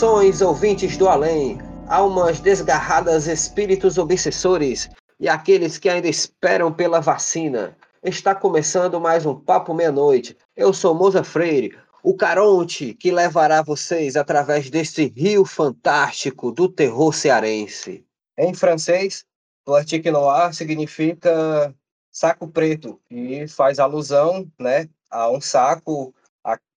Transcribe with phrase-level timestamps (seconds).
[0.00, 4.88] Saudações, ouvintes do além, almas desgarradas, espíritos obsessores
[5.20, 7.76] e aqueles que ainda esperam pela vacina.
[8.02, 10.38] Está começando mais um Papo Meia-Noite.
[10.56, 17.12] Eu sou Moza Freire, o Caronte que levará vocês através desse rio fantástico do terror
[17.12, 18.02] cearense.
[18.38, 19.26] Em francês,
[19.66, 21.74] Plastique Noir significa
[22.10, 26.14] saco preto e faz alusão né, a um saco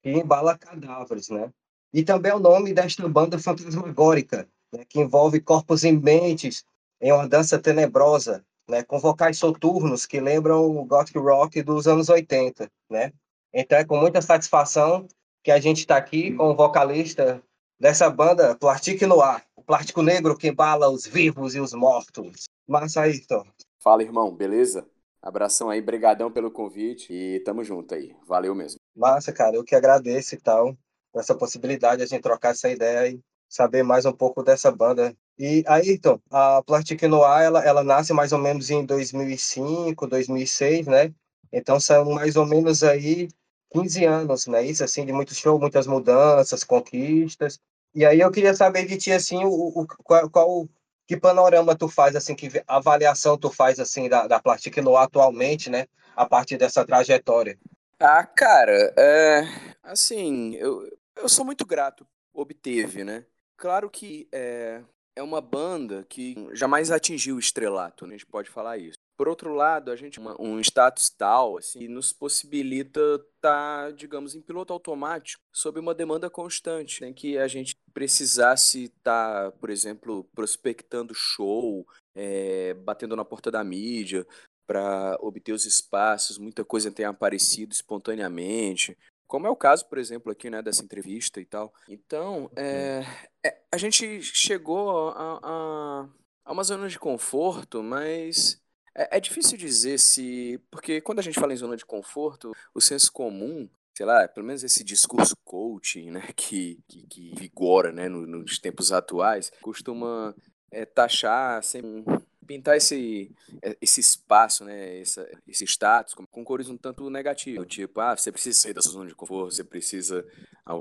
[0.04, 1.50] que embala cadáveres, né?
[1.94, 6.66] E também é o nome desta banda fantasmagórica, né, que envolve corpos imentes
[7.00, 12.10] em uma dança tenebrosa, né, com vocais soturnos que lembram o gothic rock dos anos
[12.10, 13.14] 80, né?
[13.54, 15.08] Então é com muita satisfação
[15.44, 17.44] que a gente está aqui com o vocalista
[17.80, 22.46] dessa banda, Plastic Noir, o plástico negro que embala os vivos e os mortos.
[22.68, 23.46] Massa aí, Tom.
[23.80, 24.88] Fala, irmão, beleza?
[25.22, 28.16] Abração aí, brigadão pelo convite e tamo junto aí.
[28.26, 28.80] Valeu mesmo.
[28.96, 30.76] Massa, cara, eu que agradeço e tal
[31.16, 33.20] essa possibilidade de a gente trocar essa ideia e
[33.50, 35.16] saber mais um pouco dessa banda.
[35.38, 40.88] E aí, então, a Plastic Noir, ela, ela nasce mais ou menos em 2005, 2006,
[40.88, 41.14] né?
[41.52, 43.28] Então são mais ou menos aí
[43.72, 44.64] 15 anos, né?
[44.64, 47.60] Isso, assim, de muito show, muitas mudanças, conquistas.
[47.94, 50.68] E aí eu queria saber de ti, assim, o, o qual, qual,
[51.08, 55.70] que panorama tu faz, assim, que avaliação tu faz, assim, da, da Plastic Noir atualmente,
[55.70, 55.86] né?
[56.16, 57.58] A partir dessa trajetória.
[58.00, 59.44] Ah, cara, é,
[59.84, 63.26] assim, eu, eu sou muito grato, obteve, né?
[63.58, 64.84] Claro que é,
[65.16, 68.16] é uma banda que jamais atingiu o estrelato, né?
[68.16, 68.98] a gente pode falar isso.
[69.16, 74.34] Por outro lado, a gente uma, um status tal assim nos possibilita estar, tá, digamos,
[74.34, 77.14] em piloto automático sob uma demanda constante, em né?
[77.14, 83.64] que a gente precisasse estar, tá, por exemplo, prospectando show, é, batendo na porta da
[83.64, 84.26] mídia
[84.66, 88.98] para obter os espaços, muita coisa tem aparecido espontaneamente,
[89.34, 91.74] como é o caso, por exemplo, aqui, né, dessa entrevista e tal.
[91.90, 93.04] Então, é,
[93.44, 96.08] é, a gente chegou a, a,
[96.46, 98.62] a, uma zona de conforto, mas
[98.96, 100.62] é, é, difícil dizer se.
[100.70, 103.68] Porque quando a gente fala em zona de conforto, o senso comum.
[103.98, 108.92] Sei lá, pelo menos esse discurso coaching, né, que, que, que vigora, né, nos tempos
[108.92, 110.36] atuais, costuma
[110.70, 112.04] é, taxar sempre
[112.44, 113.32] pintar esse,
[113.62, 118.32] é, esse espaço, né, esse, esse status com cores um tanto negativo, tipo, ah, você
[118.32, 120.26] precisa sair da sua zona de conforto, você precisa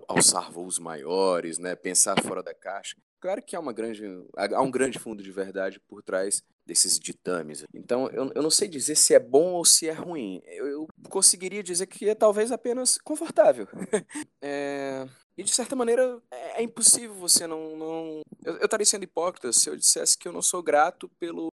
[0.09, 2.97] alçar voos maiores, né, pensar fora da caixa.
[3.21, 4.03] Claro que há, uma grande,
[4.37, 7.65] há um grande fundo de verdade por trás desses ditames.
[7.73, 10.43] Então, eu, eu não sei dizer se é bom ou se é ruim.
[10.45, 13.69] Eu, eu conseguiria dizer que é talvez apenas confortável.
[14.43, 15.07] é,
[15.37, 17.77] e de certa maneira é, é impossível você não.
[17.77, 18.21] não...
[18.45, 21.53] Eu, eu estaria sendo hipócrita se eu dissesse que eu não sou grato pelo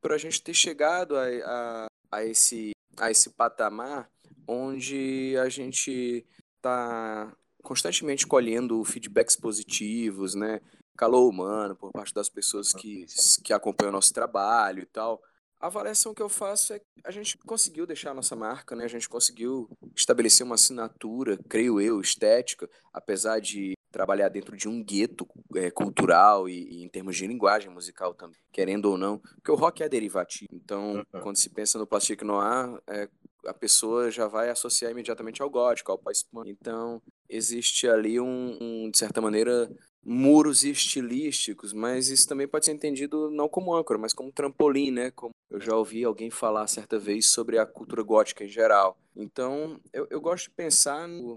[0.00, 4.10] por a gente ter chegado a, a, a, esse, a esse patamar
[4.46, 6.26] onde a gente
[6.56, 7.32] está
[7.62, 10.60] constantemente colhendo feedbacks positivos, né?
[10.96, 13.06] Calor humano por parte das pessoas que,
[13.44, 15.22] que acompanham o nosso trabalho e tal.
[15.60, 18.84] A avaliação que eu faço é que a gente conseguiu deixar a nossa marca, né?
[18.84, 24.82] A gente conseguiu estabelecer uma assinatura, creio eu, estética, apesar de trabalhar dentro de um
[24.82, 29.50] gueto é, cultural e, e, em termos de linguagem musical também, querendo ou não, porque
[29.50, 30.48] o rock é derivativo.
[30.52, 31.20] Então, uhum.
[31.20, 33.08] quando se pensa no Plastic Noir, é,
[33.46, 36.48] a pessoa já vai associar imediatamente ao gótico, ao pós-punk.
[36.48, 39.68] Então, existe ali um, um, de certa maneira,
[40.04, 45.10] muros estilísticos, mas isso também pode ser entendido não como âncora, mas como trampolim, né?
[45.10, 48.96] Como eu já ouvi alguém falar certa vez sobre a cultura gótica em geral.
[49.14, 51.36] Então, eu, eu gosto de pensar no,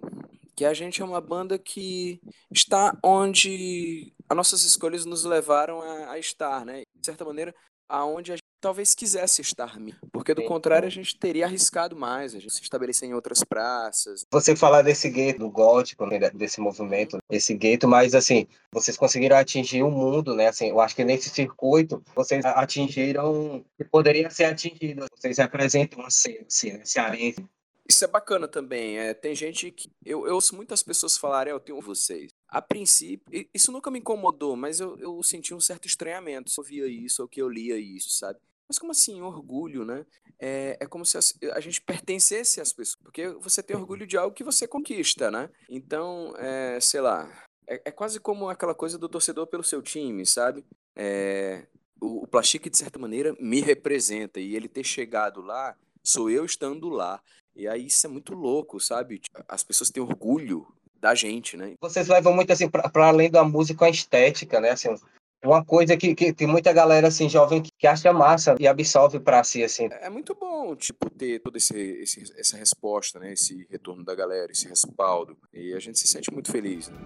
[0.55, 2.21] que a gente é uma banda que
[2.51, 6.83] está onde as nossas escolhas nos levaram a, a estar, né?
[6.95, 7.53] De certa maneira,
[7.93, 9.77] aonde a gente talvez quisesse estar,
[10.11, 14.25] porque do contrário a gente teria arriscado mais, a gente se estabelecer em outras praças.
[14.31, 19.35] Você falar desse gueto do gótico, né, desse movimento, esse gueto, mas assim, vocês conseguiram
[19.35, 20.47] atingir o mundo, né?
[20.47, 25.05] Assim, eu acho que nesse circuito vocês atingiram que poderia ser atingido.
[25.13, 27.45] Vocês representam uma cena, assim, né, cearense
[27.87, 28.97] isso é bacana também.
[28.97, 29.91] É, tem gente que.
[30.05, 32.31] Eu, eu ouço muitas pessoas falarem, eu tenho vocês.
[32.53, 36.63] A princípio, isso nunca me incomodou, mas eu, eu senti um certo estranhamento se eu
[36.63, 38.37] via isso ou que eu lia isso, sabe?
[38.67, 40.05] Mas como assim, orgulho, né?
[40.37, 41.21] É, é como se a,
[41.55, 45.49] a, gente pertencesse às pessoas, porque você tem orgulho de algo que você conquista, né?
[45.67, 47.27] Então, é, sei lá,
[47.65, 50.63] é, é, quase como aquela coisa do torcedor pelo seu time, sabe?
[50.95, 51.65] É,
[51.99, 54.39] o, o Plastic, de certa maneira, me representa.
[54.39, 57.19] E ele ter chegado lá, sou eu estando lá.
[57.55, 59.21] E aí isso é muito louco, sabe?
[59.47, 60.67] As pessoas têm orgulho
[61.03, 61.73] da gente, né?
[61.81, 64.69] Vocês levam muito assim para além da música a estética, né?
[64.69, 64.95] Assim,
[65.43, 69.43] uma coisa que, que tem muita galera assim jovem que acha massa e absorve para
[69.43, 69.89] si assim.
[69.99, 73.33] É muito bom, tipo, ter toda esse, esse, essa resposta, né?
[73.33, 75.35] Esse retorno da galera, esse respaldo.
[75.53, 76.87] E a gente se sente muito feliz.
[76.87, 76.97] Né?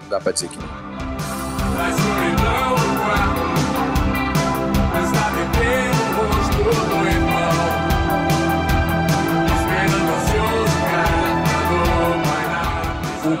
[0.00, 0.64] Não dá para dizer que não.
[7.26, 7.29] O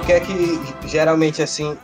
[0.06, 1.76] que é que geralmente assim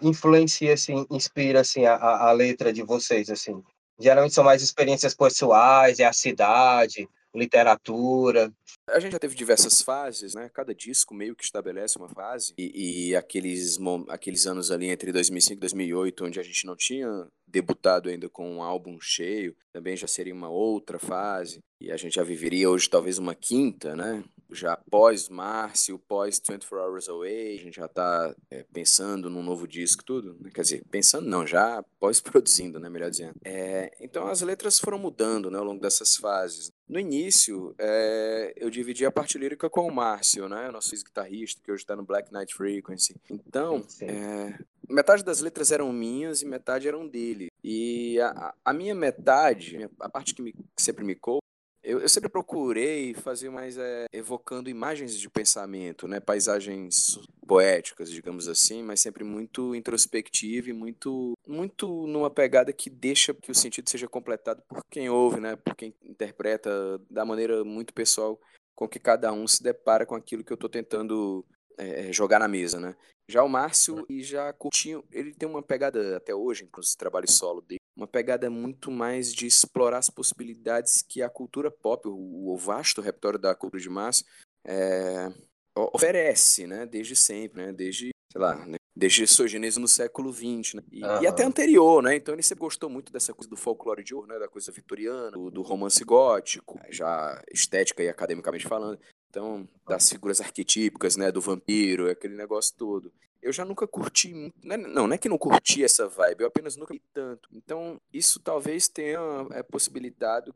[0.00, 3.62] influencia, assim, inspira assim a, a letra de vocês, assim?
[3.98, 8.52] Geralmente são mais experiências pessoais, é a cidade, literatura.
[8.88, 10.50] A gente já teve diversas fases, né?
[10.52, 12.52] Cada disco meio que estabelece uma fase.
[12.58, 13.78] E, e, aqueles,
[14.08, 18.56] aqueles anos ali entre 2005 e 2008, onde a gente não tinha debutado ainda com
[18.56, 21.60] um álbum cheio, também já seria uma outra fase.
[21.80, 24.24] E a gente já viveria hoje talvez uma quinta, né?
[24.54, 29.66] Já pós Márcio, pós 24 Hours Away, a gente já está é, pensando num novo
[29.66, 30.36] disco, tudo.
[30.40, 30.50] Né?
[30.52, 32.88] Quer dizer, pensando não, já pós-produzindo, né?
[32.88, 33.34] Melhor dizendo.
[33.44, 36.72] É, então as letras foram mudando né, ao longo dessas fases.
[36.88, 40.70] No início, é, eu dividi a parte lírica com o Márcio, né?
[40.70, 43.16] Nosso guitarrista, que hoje está no Black Knight Frequency.
[43.30, 44.58] Então, é,
[44.88, 47.48] metade das letras eram minhas e metade eram dele.
[47.64, 51.42] E a, a minha metade, a parte que, me, que sempre me coube,
[51.82, 56.20] eu, eu, sempre procurei fazer mais é, evocando imagens de pensamento, né?
[56.20, 63.34] Paisagens poéticas, digamos assim, mas sempre muito introspectivo e muito, muito numa pegada que deixa
[63.34, 65.56] que o sentido seja completado por quem ouve, né?
[65.56, 66.70] Por quem interpreta
[67.10, 68.40] da maneira muito pessoal
[68.74, 71.44] com que cada um se depara com aquilo que eu estou tentando
[71.76, 72.94] é, jogar na mesa, né?
[73.28, 77.60] Já o Márcio e já curtinho, ele tem uma pegada até hoje, inclusive trabalho solo
[77.60, 82.56] dele, uma pegada muito mais de explorar as possibilidades que a cultura pop, o, o
[82.56, 84.24] vasto repertório da cultura de massa,
[84.64, 85.32] é,
[85.74, 86.86] oferece, né?
[86.86, 87.72] Desde sempre, né?
[87.72, 88.76] Desde, sei lá, né?
[88.94, 90.82] desde sua gênese no século XX, né?
[90.90, 91.22] E, uhum.
[91.22, 92.16] e, até anterior, né?
[92.16, 94.38] Então ele sempre gostou muito dessa coisa do folclore de ouro, né?
[94.38, 98.98] Da coisa vitoriana, do, do romance gótico, já estética e academicamente falando.
[99.30, 101.32] Então, das figuras arquetípicas, né?
[101.32, 103.12] Do vampiro, aquele negócio todo.
[103.42, 104.52] Eu já nunca curti.
[104.62, 107.48] Não, é, não, não é que não curti essa vibe, eu apenas nunca vi tanto.
[107.52, 109.18] Então, isso talvez tenha
[109.50, 110.54] é, possibilitado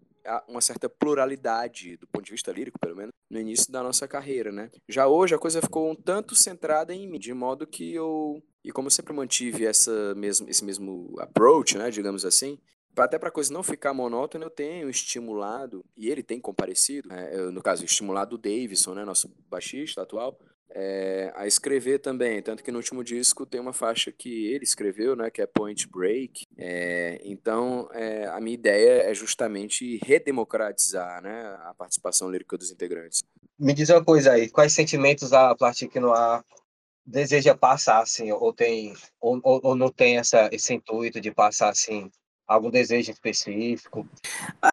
[0.49, 4.51] uma certa pluralidade, do ponto de vista lírico, pelo menos, no início da nossa carreira,
[4.51, 4.71] né?
[4.89, 8.43] Já hoje a coisa ficou um tanto centrada em mim, de modo que eu.
[8.65, 12.59] E como eu sempre mantive essa mesmo, esse mesmo approach, né, digamos assim,
[12.97, 17.37] até para a coisa não ficar monótona, eu tenho estimulado, e ele tem comparecido, é,
[17.37, 20.37] eu, no caso, estimulado o Davidson, né, nosso baixista atual,
[20.79, 22.43] é, a escrever também.
[22.43, 25.89] Tanto que no último disco tem uma faixa que ele escreveu, né, que é Point
[25.89, 26.45] Break.
[26.59, 33.23] É, então, é, a minha ideia é justamente redemocratizar né, a participação lírica dos integrantes.
[33.59, 36.45] Me diz uma coisa aí, quais sentimentos a Plastic Noir
[37.07, 42.11] deseja passar, assim, ou tem ou, ou não tem essa, esse intuito de passar assim
[42.47, 44.09] Algum desejo específico?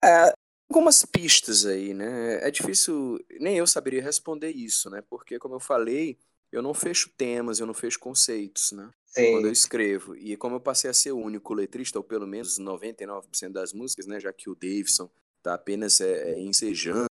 [0.03, 0.31] É,
[0.73, 2.45] algumas pistas aí, né?
[2.45, 5.03] É difícil, nem eu saberia responder isso, né?
[5.07, 6.17] Porque, como eu falei,
[6.51, 8.89] eu não fecho temas, eu não fecho conceitos, né?
[9.05, 9.33] Sim.
[9.33, 10.15] Quando eu escrevo.
[10.15, 14.07] E como eu passei a ser o único letrista, ou pelo menos 99% das músicas,
[14.07, 14.19] né?
[14.19, 17.05] Já que o Davidson está apenas é, é, ensejando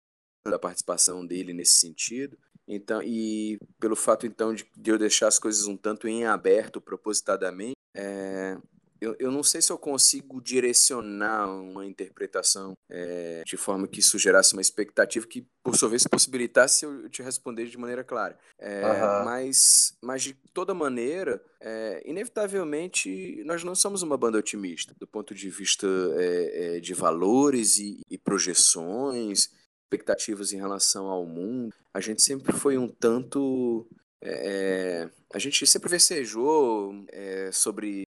[0.44, 2.36] a participação dele nesse sentido.
[2.66, 6.80] Então, e pelo fato então de, de eu deixar as coisas um tanto em aberto
[6.80, 8.56] propositadamente, é,
[9.02, 14.16] eu, eu não sei se eu consigo direcionar uma interpretação é, de forma que isso
[14.16, 18.38] gerasse uma expectativa que, por sua vez, possibilitasse eu te responder de maneira clara.
[18.60, 19.24] É, uhum.
[19.24, 25.34] mas, mas, de toda maneira, é, inevitavelmente, nós não somos uma banda otimista, do ponto
[25.34, 25.88] de vista
[26.80, 29.50] de valores e, e projeções,
[29.84, 31.74] expectativas em relação ao mundo.
[31.92, 33.86] A gente sempre foi um tanto
[34.22, 38.06] é, a gente sempre vecejou é, sobre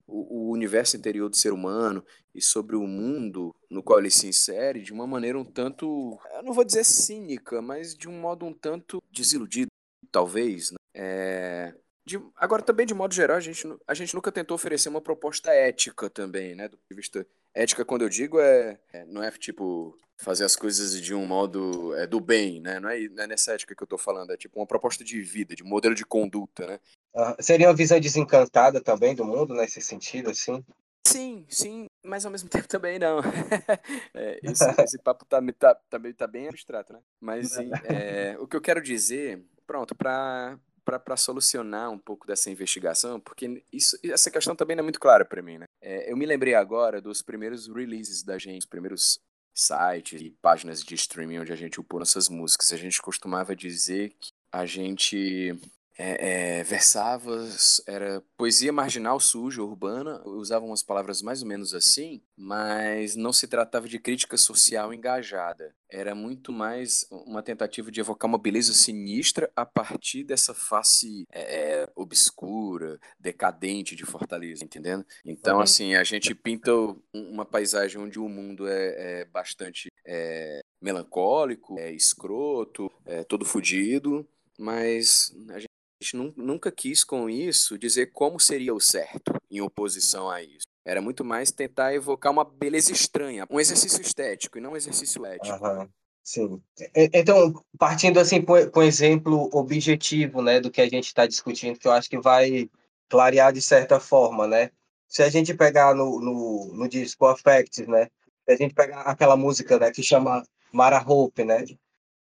[0.52, 2.04] o, universo interior do ser humano
[2.34, 6.42] e sobre o mundo no qual ele se insere de uma maneira um tanto, eu
[6.42, 9.70] não vou dizer cínica, mas de um modo um tanto desiludido,
[10.10, 10.70] talvez.
[10.70, 10.76] Né?
[10.94, 15.00] É, de, agora, também, de modo geral, a gente, a gente nunca tentou oferecer uma
[15.00, 16.68] proposta ética também, né?
[16.68, 20.56] Do ponto de vista ética, quando eu digo, é, é não é tipo fazer as
[20.56, 22.80] coisas de um modo é, do bem, né?
[22.80, 25.20] Não é, não é nessa ética que eu tô falando, é tipo uma proposta de
[25.20, 26.80] vida, de modelo de conduta, né?
[27.14, 30.64] Uh, seria uma visão desencantada também do mundo nesse sentido, assim?
[31.06, 33.18] Sim, sim, mas ao mesmo tempo também não.
[34.14, 37.00] é, esse, esse, papo tá, tá, tá, tá, bem abstrato, né?
[37.20, 43.20] Mas é, o que eu quero dizer, pronto, para para solucionar um pouco dessa investigação,
[43.20, 45.64] porque isso, essa questão também não é muito clara para mim, né?
[45.80, 49.20] É, eu me lembrei agora dos primeiros releases da gente, os primeiros
[49.54, 52.72] sites e páginas de streaming onde a gente upou nossas músicas.
[52.72, 55.58] A gente costumava dizer que a gente
[55.98, 57.46] é, é, versava,
[57.86, 63.46] era poesia marginal, suja, urbana, usavam umas palavras mais ou menos assim, mas não se
[63.46, 65.74] tratava de crítica social engajada.
[65.94, 71.86] Era muito mais uma tentativa de evocar uma beleza sinistra a partir dessa face é,
[71.94, 75.04] obscura, decadente de Fortaleza, entendendo?
[75.22, 75.62] Então, uhum.
[75.62, 76.72] assim, a gente pinta
[77.12, 84.26] uma paisagem onde o mundo é, é bastante é, melancólico, é escroto, é todo fodido,
[84.58, 85.72] mas a gente
[86.02, 90.66] gente nunca quis com isso dizer como seria o certo em oposição a isso.
[90.84, 95.24] Era muito mais tentar evocar uma beleza estranha, um exercício estético e não um exercício
[95.24, 95.64] ético.
[95.64, 95.88] Uhum.
[96.24, 96.62] Sim.
[96.94, 101.86] Então, partindo assim com um exemplo objetivo, né, do que a gente está discutindo, que
[101.86, 102.68] eu acho que vai
[103.08, 104.70] clarear de certa forma, né?
[105.08, 108.08] Se a gente pegar no, no, no disco Affects, né,
[108.44, 111.64] se a gente pegar aquela música, né, que chama Mara Hope, né,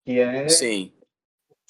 [0.04, 0.92] que é Sim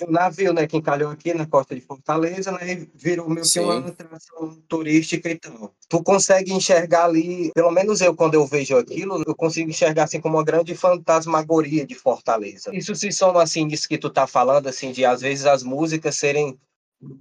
[0.06, 3.78] um navio, né, que encalhou aqui na costa de Fortaleza, né, virou meio que uma
[3.78, 5.72] atração turística e tal.
[5.88, 10.20] Tu consegue enxergar ali, pelo menos eu, quando eu vejo aquilo, eu consigo enxergar, assim,
[10.20, 12.74] como uma grande fantasmagoria de Fortaleza.
[12.74, 16.16] Isso se soma, assim, disso que tu tá falando, assim, de às vezes as músicas
[16.16, 16.58] serem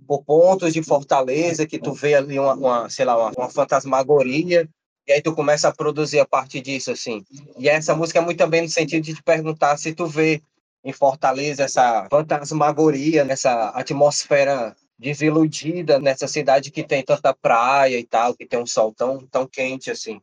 [0.07, 4.67] por pontos de Fortaleza, que tu vê ali uma, uma sei lá, uma, uma fantasmagoria,
[5.07, 7.23] e aí tu começa a produzir a partir disso, assim.
[7.57, 10.41] E essa música é muito também no sentido de te perguntar se tu vê
[10.83, 18.35] em Fortaleza, essa fantasmagoria, nessa atmosfera desiludida nessa cidade que tem tanta praia e tal,
[18.35, 20.19] que tem um sol tão, tão quente assim.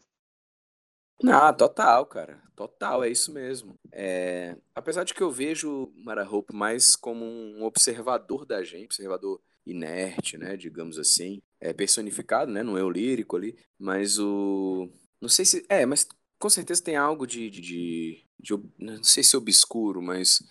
[1.25, 2.43] Ah, total, cara.
[2.57, 3.79] Total, é isso mesmo.
[3.93, 4.57] É...
[4.75, 10.37] Apesar de que eu vejo Mara Hope mais como um observador da gente, observador inerte,
[10.37, 15.65] né, digamos assim, é personificado, né, no eu lírico ali, mas o não sei se
[15.71, 16.07] é, mas
[16.39, 20.43] com certeza tem algo de, de, de, de, não sei se obscuro, mas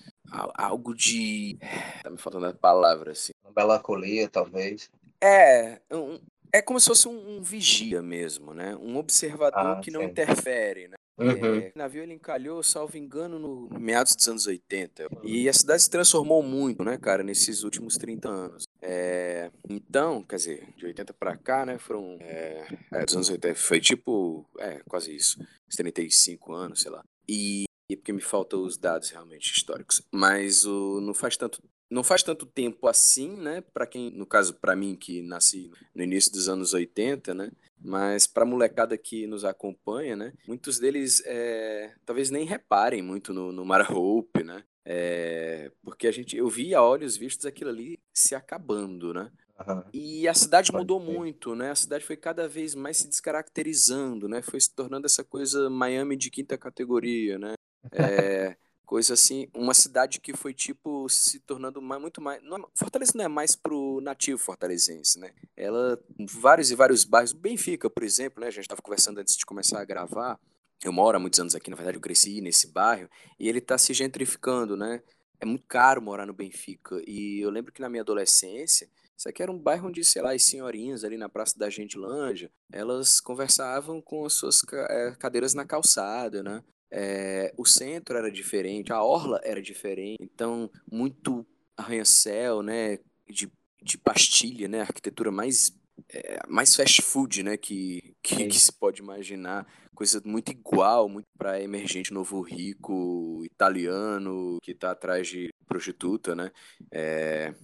[0.56, 1.58] algo de.
[2.02, 3.32] Tá me faltando a palavra, assim.
[3.44, 4.90] Uma melancolia, talvez.
[5.22, 6.20] É, um,
[6.52, 8.76] é como se fosse um, um, vigia mesmo, né?
[8.76, 10.08] Um observador ah, que não sim.
[10.08, 10.96] interfere, né?
[11.16, 11.60] Uhum.
[11.60, 15.08] É, o navio ele encalhou, salvo engano, no meados dos anos 80.
[15.24, 18.64] E a cidade se transformou muito, né, cara, nesses últimos 30 anos.
[18.82, 22.18] É, então, quer dizer, de 80 para cá, né, foram.
[22.20, 24.46] É, é, dos anos 80, foi tipo.
[24.58, 25.40] É, quase isso.
[25.76, 27.04] 35 anos, sei lá.
[27.28, 30.02] E porque me faltam os dados realmente históricos.
[30.12, 31.62] Mas o, não faz tanto
[31.94, 33.62] não faz tanto tempo assim, né?
[33.62, 37.52] Para quem, no caso, para mim que nasci no início dos anos 80, né?
[37.80, 40.34] Mas para a molecada que nos acompanha, né?
[40.48, 44.64] Muitos deles é, talvez nem reparem muito no, no Mara Hope, né?
[44.86, 49.32] É, porque a gente, eu vi a olhos vistos aquilo ali se acabando, né?
[49.60, 49.84] Uhum.
[49.94, 51.72] E a cidade mudou muito, né?
[51.72, 54.42] A cidade foi cada vez mais se descaracterizando, né?
[54.42, 57.54] Foi se tornando essa coisa Miami de quinta categoria, né?
[57.92, 62.44] É, coisa assim, uma cidade que foi tipo se tornando mais, muito mais.
[62.44, 65.34] Não, é, Fortaleza não é mais pro nativo fortalezense, né?
[65.56, 66.00] Ela,
[66.30, 68.48] vários e vários bairros, Benfica, por exemplo, né?
[68.48, 70.40] A gente estava conversando antes de começar a gravar.
[70.84, 73.10] Eu moro há muitos anos aqui, na verdade eu cresci nesse bairro
[73.40, 75.02] e ele está se gentrificando, né?
[75.40, 79.42] É muito caro morar no Benfica e eu lembro que na minha adolescência isso aqui
[79.42, 84.02] era um bairro onde, sei lá, as senhorinhas ali na Praça da Gentilândia, elas conversavam
[84.02, 86.64] com as suas eh, cadeiras na calçada, né?
[86.96, 91.44] É, o centro era diferente, a orla era diferente, então muito
[91.76, 95.76] arranha-céu, né, de, de pastilha, né, arquitetura mais
[96.10, 101.28] é, mais fast food, né, que, que, que, se pode imaginar, coisa muito igual, muito
[101.36, 106.52] para emergente novo rico italiano que está atrás de prostituta, né,
[106.92, 107.56] é,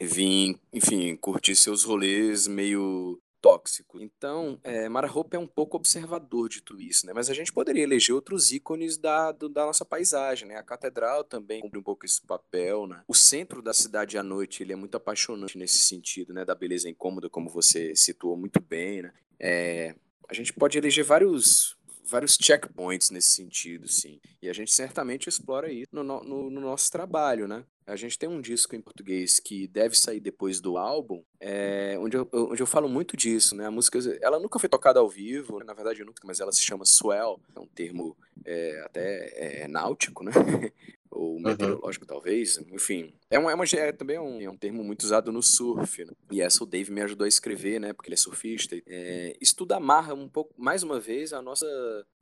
[0.00, 4.00] vim, enfim, curtir seus rolês meio tóxico.
[4.00, 7.12] Então, é, Mara Hope é um pouco observador de tudo isso, né?
[7.12, 10.56] Mas a gente poderia eleger outros ícones da, do, da nossa paisagem, né?
[10.56, 13.02] A catedral também cumpre um pouco esse papel, né?
[13.08, 16.44] O centro da cidade à noite, ele é muito apaixonante nesse sentido, né?
[16.44, 19.12] Da beleza incômoda, como você situou muito bem, né?
[19.40, 19.96] É,
[20.28, 24.20] a gente pode eleger vários vários checkpoints nesse sentido, sim.
[24.42, 27.64] E a gente certamente explora isso no, no, no, nosso trabalho, né?
[27.86, 32.16] A gente tem um disco em português que deve sair depois do álbum, é, onde,
[32.16, 33.66] eu, onde eu falo muito disso, né?
[33.66, 36.84] A música, ela nunca foi tocada ao vivo, na verdade nunca, mas ela se chama
[36.84, 40.32] swell, é um termo é, até é, náutico, né?
[41.12, 42.08] ou meteorológico, uhum.
[42.08, 42.58] talvez.
[42.70, 46.04] Enfim, é, uma, é, uma, é também um, é um termo muito usado no surf.
[46.04, 46.12] Né?
[46.30, 47.92] E essa o Dave me ajudou a escrever, né?
[47.92, 48.76] Porque ele é surfista.
[48.86, 51.66] É, isso tudo amarra um pouco, mais uma vez, a nossa,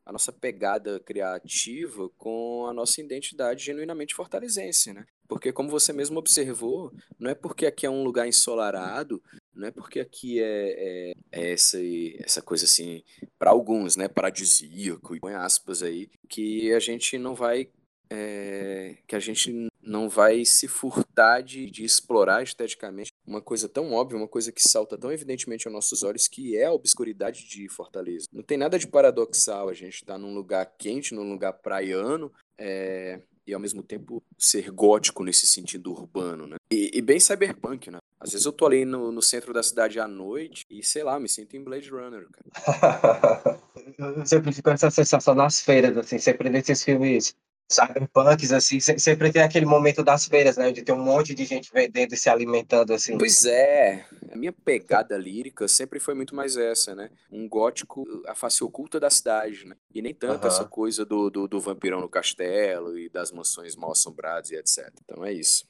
[0.04, 5.06] a nossa pegada criativa com a nossa identidade genuinamente fortalezense, né?
[5.30, 9.22] Porque, como você mesmo observou, não é porque aqui é um lugar ensolarado,
[9.54, 11.78] não é porque aqui é, é, é essa,
[12.18, 13.04] essa coisa assim,
[13.38, 17.68] para alguns, né, paradisíaco, põe aspas aí, que a gente não vai
[18.12, 23.92] é, que a gente não vai se furtar de, de, explorar esteticamente uma coisa tão
[23.92, 27.68] óbvia, uma coisa que salta tão evidentemente aos nossos olhos, que é a obscuridade de
[27.68, 28.26] Fortaleza.
[28.32, 32.32] Não tem nada de paradoxal a gente estar tá num lugar quente, num lugar praiano,
[32.58, 33.20] é,
[33.50, 36.56] e ao mesmo tempo ser gótico nesse sentido urbano, né?
[36.72, 37.98] E, e bem cyberpunk, né?
[38.18, 41.18] Às vezes eu tô ali no, no, centro da cidade à noite e, sei lá,
[41.18, 43.60] me sinto em Blade Runner, cara.
[43.98, 47.34] eu sempre fico com essa sensação nas feiras, assim, sempre nesses filmes
[47.70, 50.72] cyberpunks, assim, sempre tem aquele momento das feiras, né?
[50.72, 53.16] De ter um monte de gente vendendo e se alimentando, assim.
[53.16, 54.04] Pois é.
[54.32, 57.10] A minha pegada lírica sempre foi muito mais essa, né?
[57.30, 59.76] Um gótico, a face oculta da cidade, né?
[59.94, 63.92] E nem tanto essa coisa do, do, do, vampirão no castelo e das mansões mal
[63.92, 64.92] assombradas e etc.
[65.04, 65.64] Então é isso.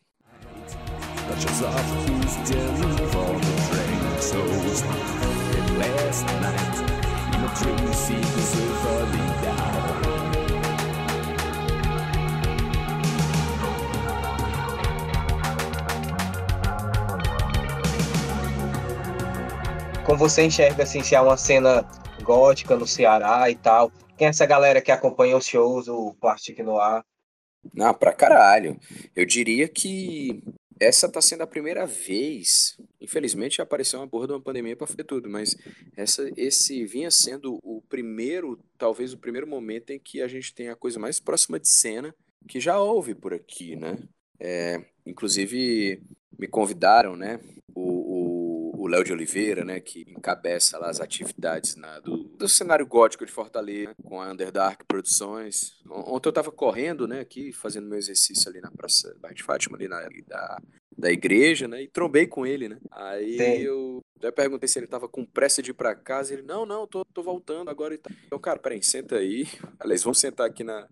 [5.78, 6.80] Last night,
[20.10, 21.88] como você enxerga assim, se há uma cena
[22.24, 23.92] gótica no Ceará e tal?
[24.18, 27.04] Quem é essa galera que acompanha os shows, o Plastic Noir?
[27.72, 28.76] Não, pra caralho.
[29.14, 30.42] Eu diria que
[30.80, 32.76] essa tá sendo a primeira vez.
[33.00, 35.56] Infelizmente apareceu uma porra de uma pandemia para fazer tudo, mas
[35.96, 40.70] essa, esse vinha sendo o primeiro, talvez o primeiro momento em que a gente tem
[40.70, 42.12] a coisa mais próxima de cena
[42.48, 43.96] que já houve por aqui, né?
[44.40, 46.02] É, inclusive
[46.36, 47.38] me convidaram, né?
[47.72, 48.09] O,
[48.90, 53.30] Léo de Oliveira, né, que encabeça lá as atividades na, do, do, cenário gótico de
[53.30, 55.80] Fortaleza, com a Underdark Produções.
[55.88, 59.76] Ontem eu estava correndo, né, aqui, fazendo meu exercício ali na Praça Bairro de Fátima,
[59.76, 60.62] ali na, da,
[60.98, 62.78] da igreja, né, e trombei com ele, né.
[62.90, 63.62] Aí Sim.
[63.62, 66.66] eu até perguntei se ele estava com pressa de ir para casa, e ele, não,
[66.66, 68.12] não, tô, tô voltando agora e tal.
[68.26, 69.46] Então, cara, peraí, senta aí.
[69.78, 70.88] Aliás, vamos sentar aqui na,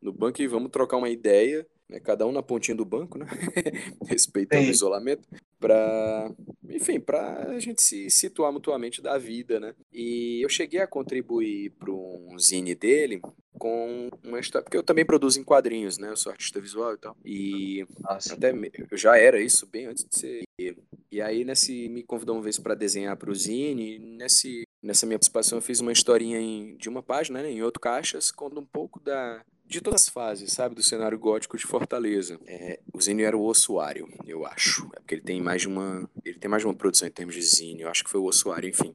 [0.00, 3.26] no banco e vamos trocar uma ideia né, cada um na pontinha do banco, né,
[4.06, 4.68] respeitando Sim.
[4.68, 6.30] o isolamento, para,
[6.68, 9.74] enfim, para a gente se situar mutuamente da vida, né.
[9.92, 13.20] E eu cheguei a contribuir para um zine dele
[13.58, 16.98] com uma história, porque eu também produzo em quadrinhos, né, eu sou artista visual e
[16.98, 18.34] tal, e Nossa.
[18.34, 18.52] até
[18.90, 20.42] eu já era isso bem antes de ser.
[20.60, 20.76] E,
[21.10, 25.18] e aí, nesse, me convidou uma vez para desenhar para o zine, nesse, nessa minha
[25.18, 28.66] participação eu fiz uma historinha em, de uma página, né, em oito caixas, contando um
[28.66, 32.38] pouco da de todas as fases, sabe, do cenário gótico de Fortaleza.
[32.46, 34.86] É, o Zinho era o ossuário, eu acho.
[34.94, 36.08] É porque ele tem mais de uma.
[36.24, 37.82] Ele tem mais de uma produção em termos de Zinho.
[37.82, 38.94] Eu acho que foi o ossuário, enfim.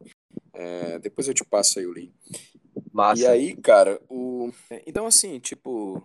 [0.54, 2.14] É, depois eu te passo aí o link.
[2.92, 3.22] Massa.
[3.22, 4.52] E aí, cara, o.
[4.86, 6.04] Então, assim, tipo,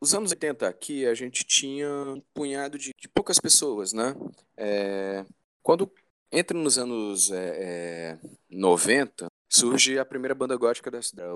[0.00, 4.14] nos anos 80 aqui, a gente tinha um punhado de, de poucas pessoas, né?
[4.56, 5.24] É...
[5.62, 5.90] Quando
[6.30, 8.18] entra nos anos é,
[8.50, 11.28] 90, surge a primeira banda gótica da cidade,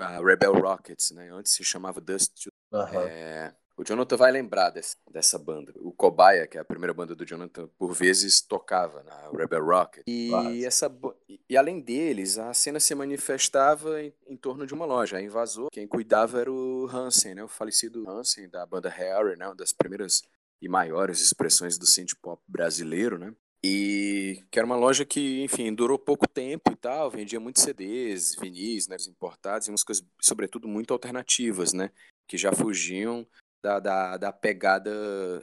[0.00, 1.30] a Rebel Rockets, né?
[1.32, 2.48] Antes se chamava Dust.
[2.72, 3.00] Uhum.
[3.00, 5.72] É, o Jonathan vai lembrar dessa, dessa banda.
[5.76, 10.02] O Cobaia, que é a primeira banda do Jonathan, por vezes tocava na Rebel Rocket.
[10.06, 10.90] E, essa,
[11.48, 15.18] e além deles, a cena se manifestava em, em, torno de uma loja.
[15.18, 17.44] A Invasor, quem cuidava era o Hansen, né?
[17.44, 19.46] o falecido Hansen, da banda Harry, né?
[19.46, 20.22] uma das primeiras
[20.60, 23.34] e maiores expressões do synth pop brasileiro, né?
[23.68, 28.36] E que era uma loja que, enfim, durou pouco tempo e tal, vendia muitos CDs,
[28.40, 31.90] vinis, né, importados e umas coisas, sobretudo, muito alternativas, né,
[32.28, 33.26] que já fugiam
[33.60, 34.92] da, da, da, pegada,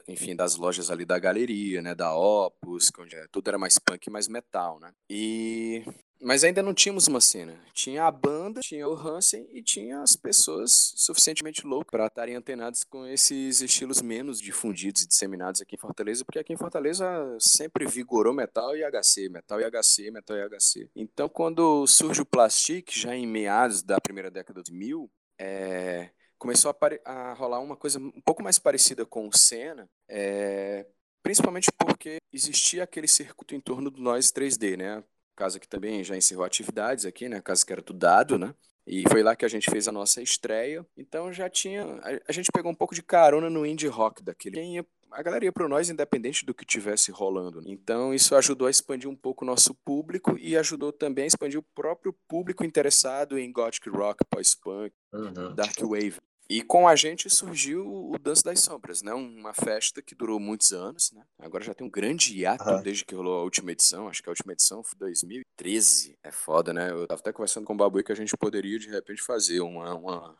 [0.07, 4.07] enfim, das lojas ali da galeria, né, da Opus, onde é, tudo era mais punk
[4.07, 4.93] e mais metal, né.
[5.09, 5.83] E
[6.23, 7.59] mas ainda não tínhamos uma cena.
[7.73, 12.83] Tinha a banda, tinha o Hansen e tinha as pessoas suficientemente loucas para estarem antenadas
[12.83, 17.05] com esses estilos menos difundidos e disseminados aqui em Fortaleza, porque aqui em Fortaleza
[17.39, 20.89] sempre vigorou metal e HC, metal e HC, metal e HC.
[20.95, 26.71] Então, quando surge o Plastic, já em meados da primeira década de mil, é, começou
[26.71, 30.85] a, a, rolar uma coisa um pouco mais parecida com o Senna, é,
[31.21, 35.03] principalmente porque existia aquele circuito em torno do Noise 3D, né?
[35.35, 37.41] Casa que também já encerrou atividades aqui, né?
[37.41, 38.53] Casa que era do Dado, né?
[38.85, 40.85] E foi lá que a gente fez a nossa estreia.
[40.97, 41.83] Então já tinha.
[41.83, 44.61] A, a gente pegou um pouco de carona no indie rock daquele.
[44.61, 47.61] Ia, a galera ia pro nós, independente do que tivesse rolando.
[47.61, 47.67] Né?
[47.69, 51.59] Então isso ajudou a expandir um pouco o nosso público e ajudou também a expandir
[51.59, 55.55] o próprio público interessado em gothic rock, post-punk, uhum.
[55.55, 56.19] dark wave.
[56.53, 59.11] E com a gente surgiu o Dança das Sombras, né?
[59.11, 61.23] Uma festa que durou muitos anos, né?
[61.39, 62.79] Agora já tem um grande hiato uhum.
[62.79, 64.07] desde que rolou a última edição.
[64.07, 66.15] Acho que a última edição foi 2013.
[66.23, 66.91] É foda, né?
[66.91, 69.95] Eu tava até conversando com o Babu que a gente poderia, de repente, fazer uma,
[69.95, 70.37] uma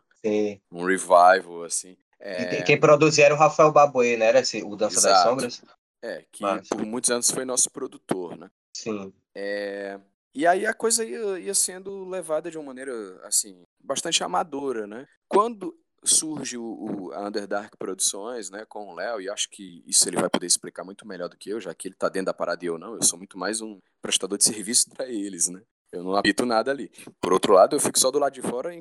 [0.72, 1.98] um revival, assim.
[2.20, 2.62] É...
[2.62, 4.28] Quem produzia era o Rafael Babuê, né?
[4.28, 5.16] Era esse, o Dança Exato.
[5.16, 5.62] das Sombras?
[6.00, 6.68] É, que Mas...
[6.68, 8.52] por muitos anos foi nosso produtor, né?
[8.72, 9.12] Sim.
[9.34, 10.00] É...
[10.36, 15.08] E aí a coisa ia, ia sendo levada de uma maneira, assim, bastante amadora, né?
[15.28, 20.08] Quando surge o, o a Underdark Produções, né, com o Léo, e acho que isso
[20.08, 22.34] ele vai poder explicar muito melhor do que eu, já que ele tá dentro da
[22.34, 25.62] parada e eu não, eu sou muito mais um prestador de serviço para eles, né?
[25.92, 26.90] Eu não apito nada ali.
[27.22, 28.72] Por outro lado, eu fico só do lado de fora,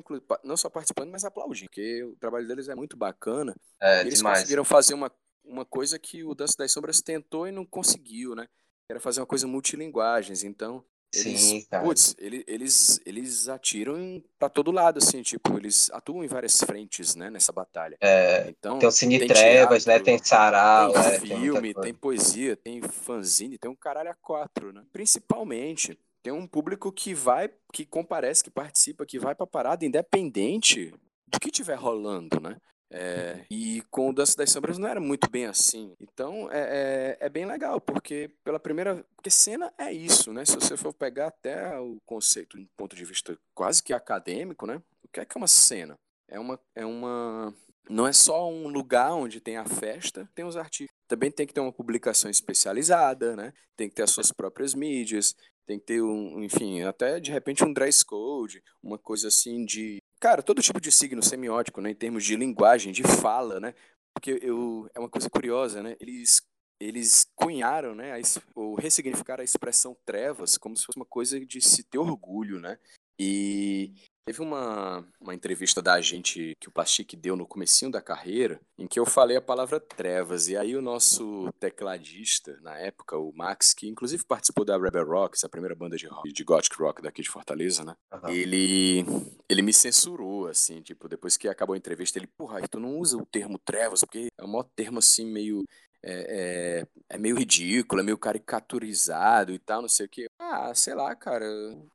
[0.43, 3.55] não só participando, mas aplaudindo, porque o trabalho deles é muito bacana.
[3.79, 4.39] É, eles demais.
[4.39, 5.11] conseguiram fazer uma,
[5.45, 8.47] uma coisa que o Dança das Sombras tentou e não conseguiu, né?
[8.89, 10.43] Era fazer uma coisa multilinguagens.
[10.43, 11.83] Então, eles, Sim, cara.
[11.83, 17.15] Putz, eles, eles, eles atiram para todo lado, assim, tipo, eles atuam em várias frentes,
[17.15, 17.97] né, nessa batalha.
[18.01, 21.93] É, então, tem o Cine tem Trevas, né, tem sarau, tem é, filme, tem, tem,
[21.93, 24.83] poesia, tem fanzine, tem um caralho a quatro, né?
[24.91, 30.93] Principalmente, tem um público que vai, que comparece, que participa, que vai pra parada independente
[31.27, 32.57] do que tiver rolando, né?
[32.95, 35.93] É, e com o Dança das Sombras não era muito bem assim.
[35.99, 39.03] Então é, é, é, bem legal, porque pela primeira.
[39.15, 40.45] Porque cena é isso, né?
[40.45, 44.81] Se você for pegar até o conceito um ponto de vista quase que acadêmico, né?
[45.03, 45.97] O que é que é uma cena?
[46.27, 46.59] É uma.
[46.75, 47.53] É uma
[47.89, 50.95] não é só um lugar onde tem a festa, tem os artistas.
[51.07, 53.53] Também tem que ter uma publicação especializada, né?
[53.75, 57.63] Tem que ter as suas próprias mídias, tem que ter um, enfim, até de repente
[57.63, 61.95] um dress code, uma coisa assim de Cara, todo tipo de signo semiótico, né, em
[61.95, 63.73] termos de linguagem, de fala, né?
[64.13, 65.97] Porque eu é uma coisa curiosa, né?
[65.99, 66.41] Eles
[66.79, 68.21] eles cunharam, né, a,
[68.55, 72.79] ou ressignificaram a expressão trevas como se fosse uma coisa de se ter orgulho, né?
[73.19, 73.91] E
[74.25, 78.87] Teve uma, uma entrevista da gente que o Pastique deu no comecinho da carreira, em
[78.87, 83.73] que eu falei a palavra trevas, e aí o nosso tecladista, na época, o Max,
[83.73, 87.21] que inclusive participou da Rebel Rocks, a primeira banda de, rock, de gothic rock daqui
[87.21, 87.95] de Fortaleza, né?
[88.13, 88.29] Uhum.
[88.29, 89.05] Ele,
[89.49, 93.17] ele me censurou, assim, tipo, depois que acabou a entrevista, ele, porra, tu não usa
[93.17, 95.65] o termo trevas, porque é um termo, assim, meio
[96.03, 100.27] é, é, é, meio ridículo, é meio caricaturizado e tal, não sei o que.
[100.37, 101.45] Ah, sei lá, cara.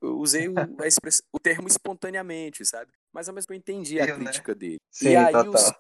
[0.00, 0.54] Eu usei o,
[1.32, 2.90] o termo espontaneamente, sabe?
[3.12, 4.24] Mas ao mesmo tempo eu entendi a eu, né?
[4.24, 4.58] crítica né?
[4.58, 4.80] dele.
[4.90, 5.72] Sim, e aí, os...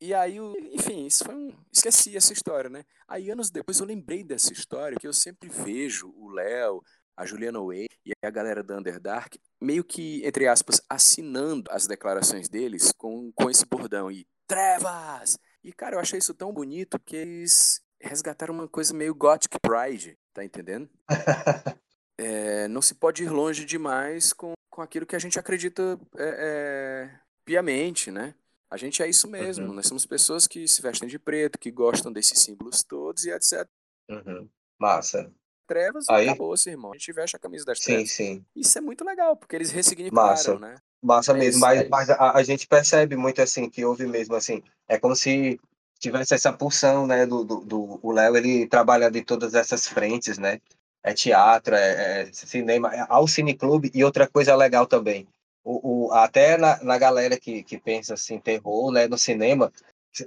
[0.00, 0.38] e aí,
[0.72, 1.52] enfim, isso foi um.
[1.70, 2.84] Esqueci essa história, né?
[3.06, 6.82] Aí anos depois eu lembrei dessa história que eu sempre vejo o Léo,
[7.16, 12.48] a Juliana Way e a galera da Underdark meio que, entre aspas, assinando as declarações
[12.48, 15.38] deles com, com esse bordão e trevas!
[15.64, 20.18] E, cara, eu achei isso tão bonito que eles resgataram uma coisa meio Gothic Pride,
[20.34, 20.90] tá entendendo?
[22.18, 27.08] é, não se pode ir longe demais com, com aquilo que a gente acredita é,
[27.08, 28.34] é, piamente, né?
[28.70, 29.72] A gente é isso mesmo, uhum.
[29.72, 33.66] nós somos pessoas que se vestem de preto, que gostam desses símbolos todos e etc.
[34.10, 34.48] Uhum.
[34.78, 35.32] Massa.
[35.66, 36.28] Trevas Aí...
[36.28, 36.92] acabou-se, irmão.
[36.92, 38.10] A gente veste a camisa das trevas.
[38.10, 38.46] Sim, sim.
[38.54, 40.58] Isso é muito legal, porque eles ressignificaram, Massa.
[40.58, 40.76] né?
[41.04, 44.62] Massa é mesmo, mas, mas a, a, gente percebe muito assim, que houve mesmo assim,
[44.88, 45.60] é como se
[45.98, 50.38] tivesse essa pulsão, né, do, do, do o Léo, ele trabalha de todas essas frentes,
[50.38, 50.60] né,
[51.02, 55.28] é teatro, é, é cinema, é, ao cineclube, e outra coisa legal também,
[55.62, 59.70] o, o, até na, na galera que, que pensa assim, terror, né, no cinema,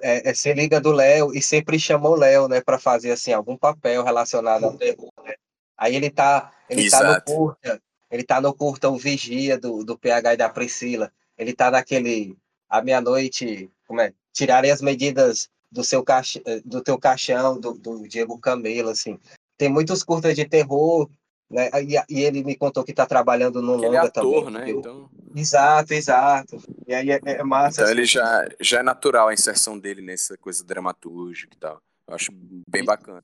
[0.02, 3.34] é, é, se liga do Léo e sempre chamou o Léo, né, para fazer assim
[3.34, 5.34] algum papel relacionado ao terror, né?
[5.78, 7.04] Aí ele tá, ele Exato.
[7.04, 11.12] tá no curta, ele tá no curta o Vigia do, do PH e da Priscila.
[11.38, 12.36] Ele tá naquele
[12.70, 14.13] à meia-noite, como é?
[14.34, 19.20] Tirarem as medidas do seu caixa, do teu caixão, do, do Diego Camelo, assim.
[19.58, 21.10] Tem muitos curtas de terror,
[21.50, 21.70] né?
[21.82, 24.62] E, e ele me contou que está trabalhando no longa ele é ator, também.
[24.62, 24.70] né?
[24.72, 25.10] Então...
[25.36, 26.58] Exato, exato.
[26.88, 27.82] E aí é, é massa.
[27.82, 27.93] Então assim.
[27.93, 31.82] ele já, já é natural a inserção dele nessa coisa dramaturgica e tal.
[32.08, 32.32] Eu acho
[32.67, 33.22] bem bacana.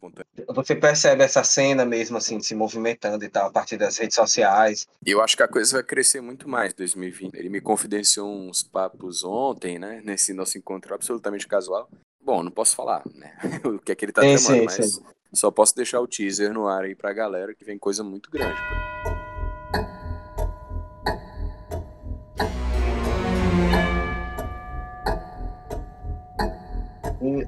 [0.50, 4.86] Você percebe essa cena mesmo, assim, se movimentando e tal, a partir das redes sociais.
[5.06, 7.34] Eu acho que a coisa vai crescer muito mais em 2020.
[7.36, 11.90] Ele me confidenciou uns papos ontem, né, nesse nosso encontro absolutamente casual.
[12.22, 14.94] Bom, não posso falar, né, o que é que ele tá sim, tramando, sim, mas
[14.94, 15.04] sim.
[15.34, 18.60] só posso deixar o teaser no ar aí pra galera que vem coisa muito grande.
[19.04, 20.03] Pô.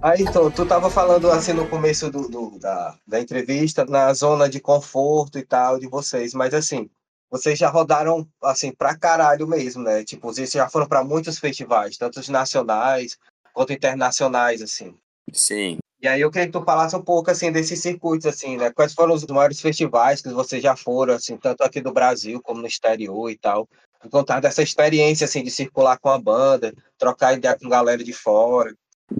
[0.01, 4.47] Aí, então, tu tava falando assim no começo do, do, da, da entrevista, na zona
[4.47, 6.89] de conforto e tal de vocês, mas assim,
[7.29, 10.03] vocês já rodaram assim pra caralho mesmo, né?
[10.05, 13.17] Tipo, vocês já foram para muitos festivais, tanto os nacionais
[13.53, 14.95] quanto internacionais, assim.
[15.33, 15.79] Sim.
[16.01, 18.71] E aí eu queria que tu falasse um pouco assim desses circuitos, assim, né?
[18.71, 22.61] Quais foram os maiores festivais que vocês já foram, assim, tanto aqui do Brasil como
[22.61, 23.67] no exterior e tal.
[24.11, 28.73] Contar dessa experiência assim de circular com a banda, trocar ideia com galera de fora.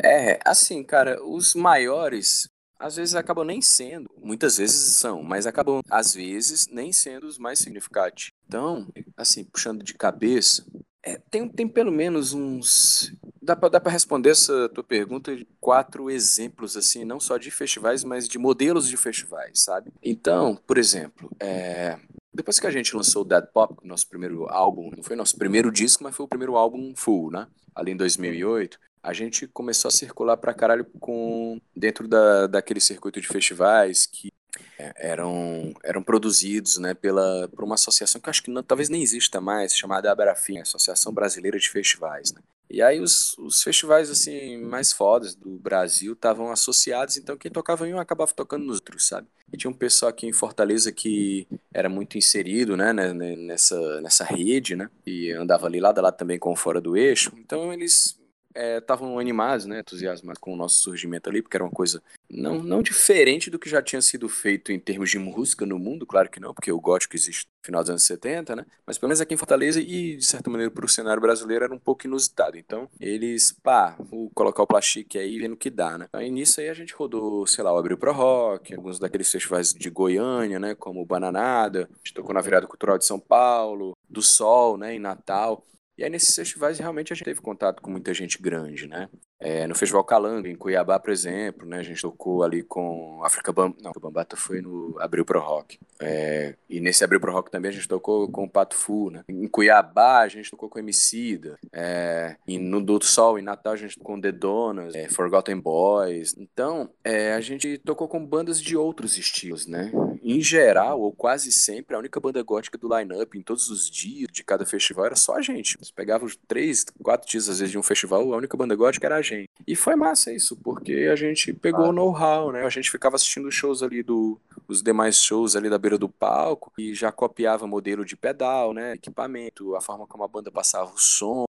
[0.03, 5.81] É, assim, cara, os maiores às vezes acabam nem sendo, muitas vezes são, mas acabam
[5.89, 8.31] às vezes nem sendo os mais significativos.
[8.45, 10.65] Então, assim, puxando de cabeça,
[11.01, 16.75] é, tem, tem pelo menos uns dá para responder essa tua pergunta de quatro exemplos,
[16.75, 19.91] assim, não só de festivais, mas de modelos de festivais, sabe?
[20.01, 21.99] Então, por exemplo, é,
[22.33, 25.71] depois que a gente lançou o Dead Pop, nosso primeiro álbum, não foi nosso primeiro
[25.71, 27.47] disco, mas foi o primeiro álbum full, né?
[27.75, 33.21] Ali em 2008, a gente começou a circular pra caralho com, dentro da, daquele circuito
[33.21, 34.33] de festivais que
[34.79, 39.03] é, eram, eram produzidos né, pela, por uma associação que acho que não, talvez nem
[39.03, 42.33] exista mais, chamada Abrafim, Associação Brasileira de Festivais.
[42.33, 42.41] Né?
[42.67, 47.87] E aí os, os festivais assim mais fodas do Brasil estavam associados, então quem tocava
[47.87, 49.27] em um acabava tocando nos outros, sabe?
[49.53, 54.01] E tinha um pessoal aqui em Fortaleza que era muito inserido, né, né, né nessa,
[54.01, 54.89] nessa rede, né?
[55.05, 57.31] E andava ali lado a lado também com o Fora do Eixo.
[57.37, 58.17] Então eles
[58.55, 62.61] estavam é, animados, né, entusiasmados com o nosso surgimento ali, porque era uma coisa não,
[62.61, 66.29] não diferente do que já tinha sido feito em termos de música no mundo, claro
[66.29, 69.21] que não, porque o gótico existe no final dos anos 70, né, mas pelo menos
[69.21, 72.57] aqui em Fortaleza e, de certa maneira, para o cenário brasileiro era um pouco inusitado.
[72.57, 76.07] Então, eles, pá, vou colocar o plastique aí vendo o que dá, né.
[76.13, 79.73] Aí nisso aí a gente rodou, sei lá, o Abril Pro Rock, alguns daqueles festivais
[79.73, 83.97] de Goiânia, né, como o Bananada, a gente tocou na Virada Cultural de São Paulo,
[84.09, 85.65] do Sol, né, em Natal.
[85.97, 89.09] E aí nesses festivais realmente a gente teve contato com muita gente grande, né?
[89.45, 93.53] É, no Festival Calango, em Cuiabá, por exemplo, né, a gente tocou ali com África
[93.53, 95.77] Bambata, não, Bambata foi no Abril Pro Rock.
[96.01, 99.23] É, e nesse Abril Pro Rock também a gente tocou com o Pato Fu, né?
[99.29, 101.59] Em Cuiabá a gente tocou com Emicida.
[101.71, 105.59] É, e no Do Sol, em Natal, a gente tocou com The Donas, é, Forgotten
[105.59, 106.35] Boys.
[106.35, 109.91] Então, é, a gente tocou com bandas de outros estilos, né?
[110.23, 114.29] Em geral, ou quase sempre, a única banda gótica do line-up em todos os dias
[114.31, 115.77] de cada festival era só a gente.
[115.79, 119.05] Você pegava os três, quatro dias às vezes de um festival, a única banda gótica
[119.05, 119.34] era a gente.
[119.67, 122.65] E foi massa isso, porque a gente pegou o know-how, né?
[122.65, 126.71] A gente ficava assistindo shows ali do os demais shows ali da beira do palco
[126.77, 130.97] e já copiava modelo de pedal, né, equipamento, a forma como a banda passava o
[130.97, 131.45] som.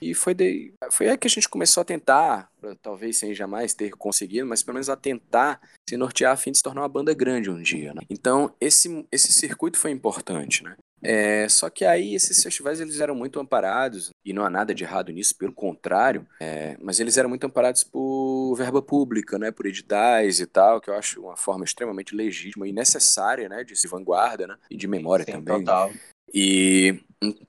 [0.00, 2.48] E foi, de, foi aí que a gente começou a tentar,
[2.80, 6.58] talvez sem jamais ter conseguido, mas pelo menos a tentar se nortear a fim de
[6.58, 7.92] se tornar uma banda grande um dia.
[7.92, 8.02] Né?
[8.08, 10.62] Então, esse, esse circuito foi importante.
[10.62, 10.76] Né?
[11.04, 14.84] É, só que aí esses festivais eles eram muito amparados, e não há nada de
[14.84, 19.66] errado nisso, pelo contrário, é, mas eles eram muito amparados por verba pública, né, por
[19.66, 23.86] editais e tal, que eu acho uma forma extremamente legítima e necessária né, de se
[23.86, 25.58] vanguarda né, e de memória Sim, também.
[25.58, 25.92] total.
[26.32, 27.00] E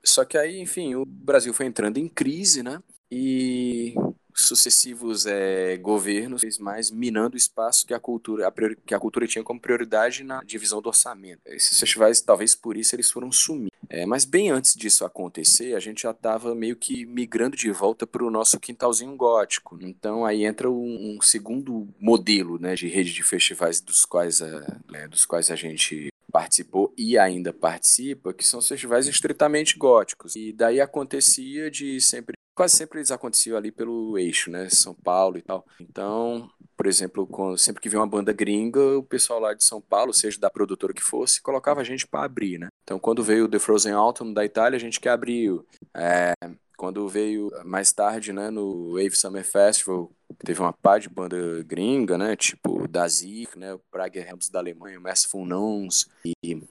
[0.04, 2.80] só que aí, enfim, o Brasil foi entrando em crise, né?
[3.10, 3.94] E
[4.36, 9.26] sucessivos é, governos mais minando o espaço que a cultura a priori, que a cultura
[9.26, 11.40] tinha como prioridade na divisão do orçamento.
[11.46, 13.72] Esses festivais, talvez por isso, eles foram sumir.
[13.88, 18.06] É, mas bem antes disso acontecer, a gente já estava meio que migrando de volta
[18.06, 19.78] para o nosso quintalzinho gótico.
[19.80, 24.80] Então aí entra um, um, segundo modelo né, de rede de festivais dos quais a,
[24.90, 30.36] né, dos quais a gente participou e ainda participa, que são festivais estritamente góticos.
[30.36, 34.68] E daí acontecia de sempre quase sempre eles aconteciam ali pelo eixo, né?
[34.70, 35.64] São Paulo e tal.
[35.78, 39.80] Então, por exemplo, quando, sempre que vinha uma banda gringa, o pessoal lá de São
[39.80, 42.68] Paulo, seja da produtora que fosse, colocava a gente para abrir, né?
[42.82, 45.66] Então, quando veio o The Frozen Autumn da Itália, a gente que abriu.
[45.94, 46.32] É,
[46.78, 52.16] quando veio mais tarde, né, no Wave Summer Festival, teve uma pá de banda gringa,
[52.16, 52.34] né?
[52.36, 53.74] Tipo Dazir, né?
[53.74, 56.62] O Prague Rams da Alemanha, o Merciful Nouns e,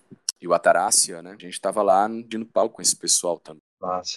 [0.42, 1.36] e o Atarácia, né?
[1.38, 3.65] A gente tava lá no palco com esse pessoal também.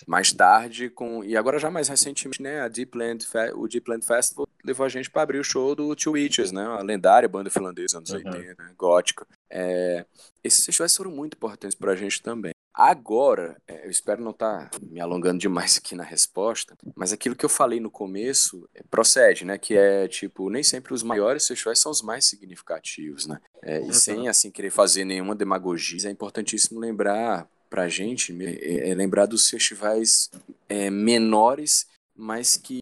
[0.06, 3.52] Mais tarde, com e agora já mais recentemente, né, a Deepland Fe...
[3.54, 6.82] o Deepland Festival levou a gente para abrir o show do Two Witches, né, a
[6.82, 8.16] lendária banda finlandesa anos uhum.
[8.16, 9.26] 80, né, gótica.
[9.50, 10.04] É...
[10.42, 12.52] Esses festivais foram muito importantes para a gente também.
[12.78, 17.34] Agora, é, eu espero não estar tá me alongando demais aqui na resposta, mas aquilo
[17.34, 19.58] que eu falei no começo é, procede, né?
[19.58, 23.40] Que é tipo, nem sempre os maiores festivais são os mais significativos, né?
[23.64, 28.94] É, e sem assim querer fazer nenhuma demagogia, é importantíssimo lembrar pra gente é, é
[28.94, 30.30] lembrar dos festivais
[30.68, 32.80] é, menores, mas que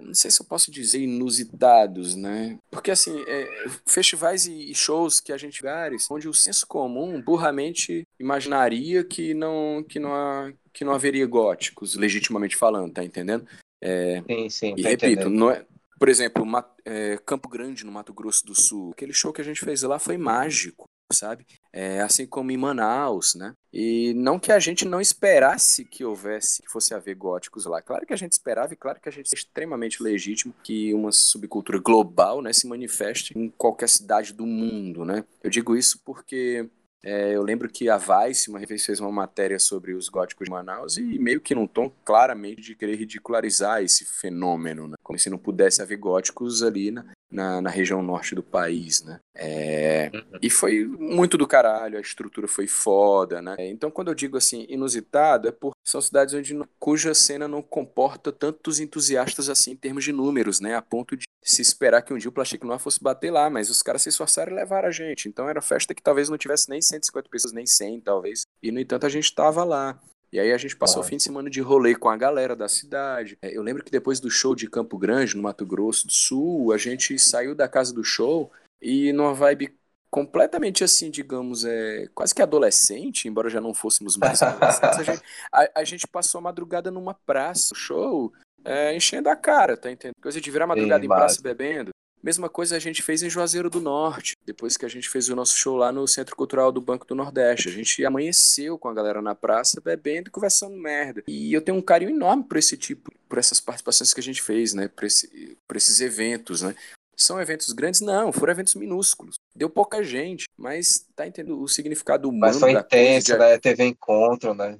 [0.00, 2.58] não sei se eu posso dizer inusitados, né?
[2.70, 3.48] Porque assim, é,
[3.86, 9.84] festivais e shows que a gente lugares onde o senso comum burramente imaginaria que não
[9.88, 13.46] que não há, que não haveria góticos, legitimamente falando, tá entendendo?
[13.80, 14.74] É, sim, sim.
[14.76, 15.64] E repito, não é,
[15.98, 16.44] por exemplo,
[16.84, 19.98] é, Campo Grande no Mato Grosso do Sul, aquele show que a gente fez lá
[19.98, 21.46] foi mágico sabe?
[21.72, 23.54] É, assim como em Manaus, né?
[23.72, 27.80] E não que a gente não esperasse que houvesse, que fosse haver góticos lá.
[27.80, 31.12] Claro que a gente esperava e claro que a gente é extremamente legítimo que uma
[31.12, 35.24] subcultura global, né, se manifeste em qualquer cidade do mundo, né?
[35.42, 36.68] Eu digo isso porque
[37.02, 40.50] É, eu lembro que a Vice, uma vez fez uma matéria sobre os góticos de
[40.50, 44.96] Manaus e meio que num tom claramente de querer ridicularizar esse fenômeno, né?
[45.02, 49.18] Como se não pudesse haver góticos ali na, na, na região norte do país, né?
[49.34, 50.38] É, uhum.
[50.42, 53.56] e foi muito do caralho, a estrutura foi foda, né?
[53.58, 58.30] Então, quando eu digo assim, inusitado, é por são cidades onde, cuja cena não comporta
[58.30, 60.74] tantos entusiastas assim em termos de números, né?
[60.74, 63.70] A ponto de se esperar que um dia o Plastic Noir fosse bater lá, mas
[63.70, 65.28] os caras se esforçaram e levaram a gente.
[65.28, 68.42] Então era festa que talvez não tivesse nem 150 pessoas, nem 100 talvez.
[68.62, 69.98] E no entanto a gente tava lá.
[70.32, 72.68] E aí a gente passou o fim de semana de rolê com a galera da
[72.68, 73.36] cidade.
[73.42, 76.72] É, eu lembro que depois do show de Campo Grande, no Mato Grosso do Sul,
[76.72, 78.50] a gente saiu da casa do show
[78.80, 79.76] e numa vibe
[80.08, 85.22] completamente assim, digamos, é, quase que adolescente, embora já não fôssemos mais adolescentes, a gente,
[85.52, 88.32] a, a gente passou a madrugada numa praça, show,
[88.64, 90.14] é, enchendo a cara, tá entendendo?
[90.22, 91.90] Coisa de virar madrugada Sim, em praça bebendo.
[92.22, 95.36] Mesma coisa a gente fez em Juazeiro do Norte, depois que a gente fez o
[95.36, 97.68] nosso show lá no Centro Cultural do Banco do Nordeste.
[97.68, 101.22] A gente amanheceu com a galera na praça, bebendo e conversando merda.
[101.26, 104.42] E eu tenho um carinho enorme por esse tipo, por essas participações que a gente
[104.42, 104.88] fez, né?
[104.88, 106.74] Por, esse, por esses eventos, né?
[107.16, 108.02] São eventos grandes?
[108.02, 109.36] Não, foram eventos minúsculos.
[109.54, 113.32] Deu pouca gente, mas tá entendendo o significado humano mas foi intenso.
[113.32, 113.38] De...
[113.38, 113.58] né?
[113.58, 114.78] Teve encontro, né?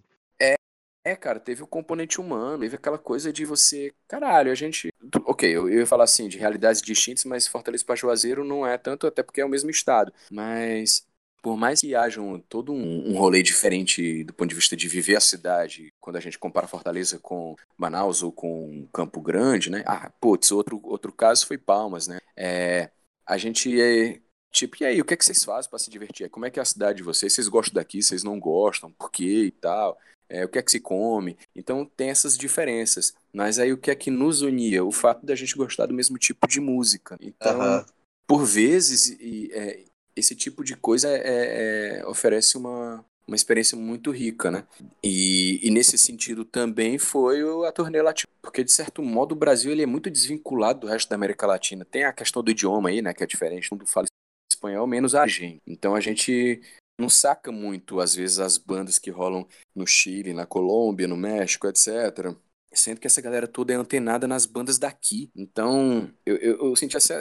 [1.03, 3.93] É, cara, teve o componente humano, teve aquela coisa de você.
[4.07, 4.91] Caralho, a gente.
[5.25, 8.77] Ok, eu, eu ia falar assim, de realidades distintas, mas Fortaleza para Juazeiro não é
[8.77, 10.13] tanto, até porque é o mesmo estado.
[10.31, 11.07] Mas
[11.43, 14.89] por mais que haja um, todo um, um, rolê diferente do ponto de vista de
[14.89, 19.83] viver a cidade, quando a gente compara Fortaleza com Manaus ou com Campo Grande, né?
[19.87, 22.19] Ah, putz, outro, outro caso foi Palmas, né?
[22.37, 22.91] É,
[23.27, 24.21] a gente é.
[24.53, 26.29] Tipo, e aí, o que é que vocês fazem para se divertir?
[26.29, 27.33] Como é que é a cidade de vocês?
[27.33, 28.03] Vocês gostam daqui?
[28.03, 28.91] Vocês não gostam?
[28.93, 29.97] Por quê e tal?
[30.31, 31.37] É, o que é que se come.
[31.55, 33.13] Então tem essas diferenças.
[33.33, 34.85] Mas aí o que é que nos unia?
[34.85, 37.17] O fato da gente gostar do mesmo tipo de música.
[37.21, 37.85] Então, uhum.
[38.27, 39.81] por vezes, e, é,
[40.15, 44.65] esse tipo de coisa é, é, oferece uma, uma experiência muito rica, né?
[45.03, 49.73] E, e, nesse sentido também foi a turnê latina, porque de certo modo o Brasil
[49.73, 51.85] ele é muito desvinculado do resto da América Latina.
[51.85, 54.07] Tem a questão do idioma aí, né, que é diferente, todo mundo fala
[54.51, 55.63] espanhol, menos a gente.
[55.67, 56.61] Então a gente
[57.01, 61.67] não saca muito, às vezes, as bandas que rolam no Chile, na Colômbia, no México,
[61.67, 62.35] etc.
[62.73, 65.29] Sendo que essa galera toda é antenada nas bandas daqui.
[65.35, 67.15] Então, eu, eu, eu senti assim,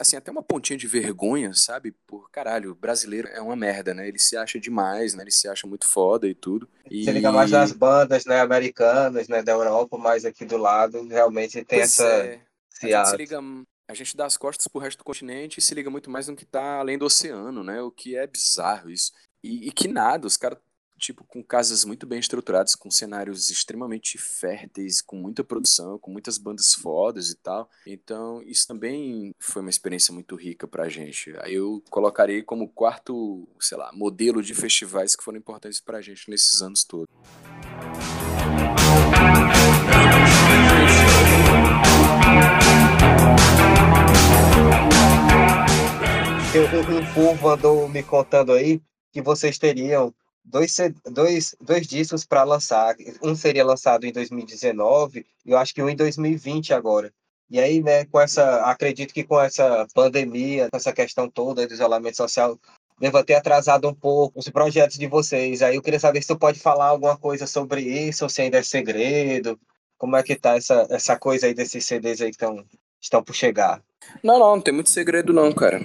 [0.00, 1.94] assim, até uma pontinha de vergonha, sabe?
[2.06, 4.08] Por caralho, o brasileiro é uma merda, né?
[4.08, 5.22] Ele se acha demais, né?
[5.22, 6.68] Ele se acha muito foda e tudo.
[6.90, 7.04] E...
[7.04, 11.64] Você liga mais nas bandas, né, americanas, né, da Europa, mas aqui do lado realmente
[11.64, 12.04] tem pois essa.
[12.04, 12.40] É.
[12.82, 13.40] A gente se liga
[13.88, 16.36] a gente dá as costas pro resto do continente e se liga muito mais no
[16.36, 17.80] que tá além do oceano, né?
[17.80, 19.12] O que é bizarro isso.
[19.42, 20.58] E, e que nada, os caras,
[20.98, 26.36] tipo, com casas muito bem estruturadas, com cenários extremamente férteis, com muita produção, com muitas
[26.36, 27.70] bandas fodas e tal.
[27.86, 31.32] Então, isso também foi uma experiência muito rica pra gente.
[31.38, 36.28] Aí eu colocarei como quarto, sei lá, modelo de festivais que foram importantes pra gente
[36.28, 37.06] nesses anos todos.
[46.56, 48.80] Um, um povo andou me contando aí
[49.12, 52.96] que vocês teriam dois, dois, dois discos para lançar.
[53.22, 57.12] Um seria lançado em 2019 e eu acho que um em 2020 agora.
[57.50, 61.74] E aí, né, com essa, acredito que com essa pandemia, com essa questão toda do
[61.74, 62.58] isolamento social,
[62.98, 65.60] deva ter atrasado um pouco os projetos de vocês.
[65.60, 68.56] Aí eu queria saber se tu pode falar alguma coisa sobre isso, ou se ainda
[68.56, 69.60] é segredo.
[69.98, 72.42] Como é que tá essa, essa coisa aí desses CDs aí que
[73.00, 73.82] estão por chegar?
[74.22, 75.80] Não, não, não tem muito segredo não, cara.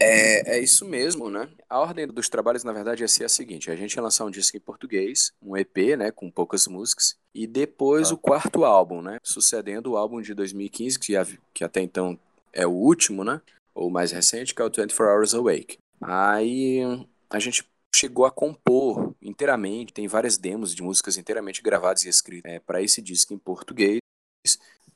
[0.00, 1.48] É, é isso mesmo, né?
[1.68, 4.30] A ordem dos trabalhos, na verdade, ia ser a seguinte: a gente ia lançar um
[4.30, 9.18] disco em português, um EP, né, com poucas músicas, e depois o quarto álbum, né,
[9.22, 11.12] sucedendo o álbum de 2015, que,
[11.52, 12.18] que até então
[12.52, 13.40] é o último, né,
[13.74, 15.78] ou mais recente, que é o 24 Hours Awake.
[16.00, 16.80] Aí
[17.30, 22.52] a gente chegou a compor inteiramente, tem várias demos de músicas inteiramente gravadas e escritas
[22.52, 23.98] é, para esse disco em português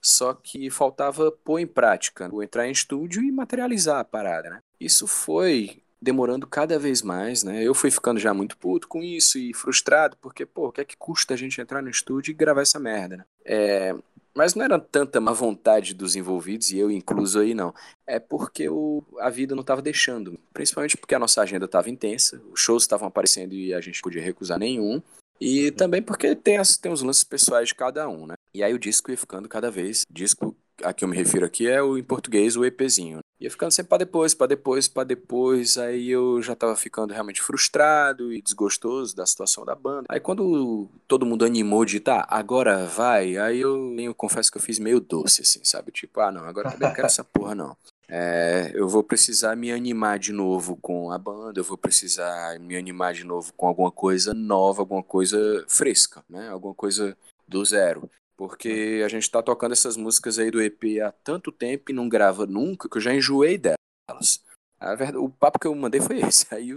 [0.01, 4.61] só que faltava pôr em prática, entrar em estúdio e materializar a parada, né?
[4.81, 7.63] Isso foi demorando cada vez mais, né?
[7.63, 10.85] Eu fui ficando já muito puto com isso e frustrado, porque, pô, o que é
[10.85, 13.25] que custa a gente entrar no estúdio e gravar essa merda, né?
[13.45, 13.95] É,
[14.39, 17.75] mas não era tanta má vontade dos envolvidos, e eu incluso aí não.
[18.07, 20.39] É porque o, a vida não estava deixando.
[20.53, 24.23] Principalmente porque a nossa agenda estava intensa, os shows estavam aparecendo e a gente podia
[24.23, 25.03] recusar nenhum.
[25.41, 28.35] E também porque tem, as, tem os lances pessoais de cada um, né?
[28.55, 31.67] E aí o disco ia ficando cada vez, disco a que eu me refiro aqui
[31.67, 33.19] é o em português, o EPzinho.
[33.41, 35.79] Ia ficando sempre para depois, para depois, para depois.
[35.79, 40.07] Aí eu já tava ficando realmente frustrado e desgostoso da situação da banda.
[40.09, 44.63] Aí quando todo mundo animou de tá, agora vai, aí eu, eu confesso que eu
[44.63, 45.93] fiz meio doce, assim, sabe?
[45.93, 47.77] Tipo, ah, não, agora também não quero essa porra, não.
[48.11, 52.75] É, eu vou precisar me animar de novo com a banda, eu vou precisar me
[52.75, 56.49] animar de novo com alguma coisa nova, alguma coisa fresca, né?
[56.49, 58.11] Alguma coisa do zero.
[58.39, 62.09] Porque a gente tá tocando essas músicas aí do EP há tanto tempo e não
[62.09, 64.45] grava nunca que eu já enjoei delas.
[64.79, 66.47] A verdade, o papo que eu mandei foi esse.
[66.55, 66.73] Aí,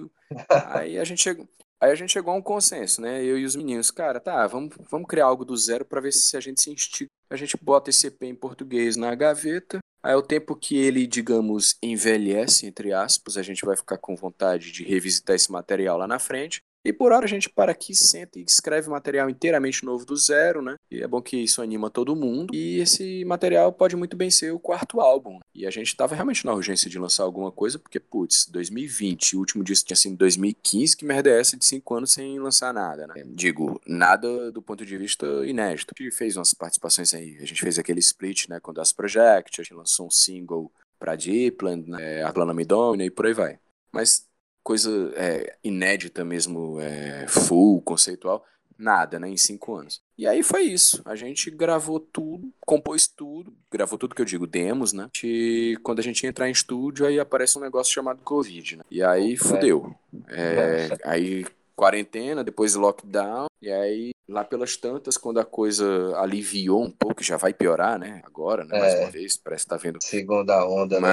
[0.74, 1.48] aí a gente chegou.
[1.80, 3.24] Aí a gente chegou a um consenso, né?
[3.24, 6.38] Eu e os meninos, cara, tá, vamos, vamos criar algo do zero para ver se
[6.38, 7.10] a gente se instiga.
[7.30, 9.80] A gente bota esse EP em português na gaveta.
[10.04, 14.72] Aí o tempo que ele, digamos, envelhece, entre aspas, a gente vai ficar com vontade
[14.72, 16.62] de revisitar esse material lá na frente.
[16.84, 20.62] E por hora a gente para aqui, senta e escreve material inteiramente novo do zero,
[20.62, 20.76] né?
[20.90, 22.54] E é bom que isso anima todo mundo.
[22.54, 25.40] E esse material pode muito bem ser o quarto álbum.
[25.54, 29.40] E a gente tava realmente na urgência de lançar alguma coisa, porque, putz, 2020, o
[29.40, 32.74] último disco tinha sido em 2015, que merda é essa de cinco anos sem lançar
[32.74, 33.14] nada, né?
[33.28, 35.94] Digo, nada do ponto de vista inédito.
[35.98, 37.38] A gente fez umas participações aí.
[37.38, 41.16] A gente fez aquele split, né, com Das Project, a gente lançou um single pra
[41.16, 43.60] Deepland, né, A Plana Me Domina e por aí vai.
[43.92, 44.26] Mas
[44.64, 48.46] coisa é, inédita mesmo, é, full, conceitual,
[48.78, 50.02] nada, né, em cinco anos.
[50.18, 51.02] E aí foi isso.
[51.06, 55.08] A gente gravou tudo, compôs tudo, gravou tudo que eu digo, demos, né?
[55.24, 58.84] E quando a gente entrar em estúdio, aí aparece um negócio chamado Covid, né?
[58.90, 59.96] E aí fudeu.
[60.28, 61.46] É, aí
[61.76, 67.38] quarentena, depois lockdown, e aí lá pelas tantas, quando a coisa aliviou um pouco, já
[67.38, 68.22] vai piorar, né?
[68.24, 68.80] Agora, né?
[68.80, 69.00] Mais É.
[69.02, 70.02] uma vez, parece que tá vendo.
[70.02, 71.08] Segunda onda, né?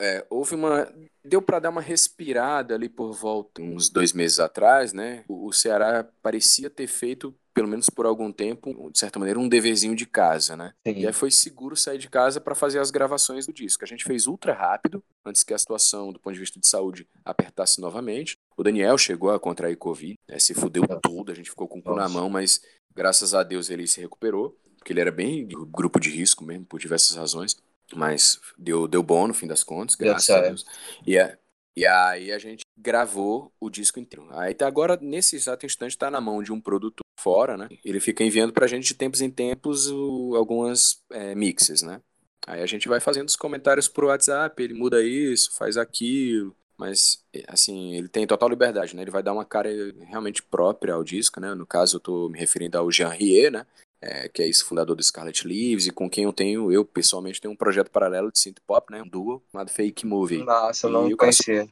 [0.00, 0.92] É, houve uma.
[1.24, 5.24] Deu para dar uma respirada ali por volta, uns dois meses atrás, né?
[5.28, 9.48] O, o Ceará parecia ter feito, pelo menos por algum tempo, de certa maneira, um
[9.48, 10.72] deverzinho de casa, né?
[10.86, 11.00] Sim.
[11.00, 13.84] E aí foi seguro sair de casa para fazer as gravações do disco.
[13.84, 17.06] A gente fez ultra rápido, antes que a situação, do ponto de vista de saúde,
[17.24, 18.38] apertasse novamente.
[18.56, 20.38] O Daniel chegou a contrair Covid, né?
[20.38, 22.62] se fudeu tudo, a gente ficou com o cu na mão, mas
[22.94, 26.78] graças a Deus ele se recuperou, porque ele era bem grupo de risco mesmo, por
[26.78, 27.56] diversas razões.
[27.94, 30.40] Mas deu, deu bom no fim das contas, graças a.
[30.48, 30.66] Deus.
[31.06, 31.38] E, a-
[31.76, 34.26] e aí a gente gravou o disco inteiro.
[34.32, 37.68] Aí tá agora, nesse exato instante, tá na mão de um produtor fora, né?
[37.84, 42.00] Ele fica enviando pra gente de tempos em tempos o- algumas é, mixes, né?
[42.46, 46.54] Aí a gente vai fazendo os comentários pro WhatsApp, ele muda isso, faz aquilo.
[46.76, 49.02] Mas, assim, ele tem total liberdade, né?
[49.02, 49.68] Ele vai dar uma cara
[50.06, 51.52] realmente própria ao disco, né?
[51.54, 53.66] No caso, eu tô me referindo ao Jean Rier, né?
[54.00, 57.40] É, que é esse fundador do Scarlet Leaves, e com quem eu tenho, eu pessoalmente
[57.40, 59.02] tenho um projeto paralelo de synth pop, né?
[59.02, 60.44] Um duo chamado Fake Movie.
[60.44, 61.68] Nossa, eu não conhecia.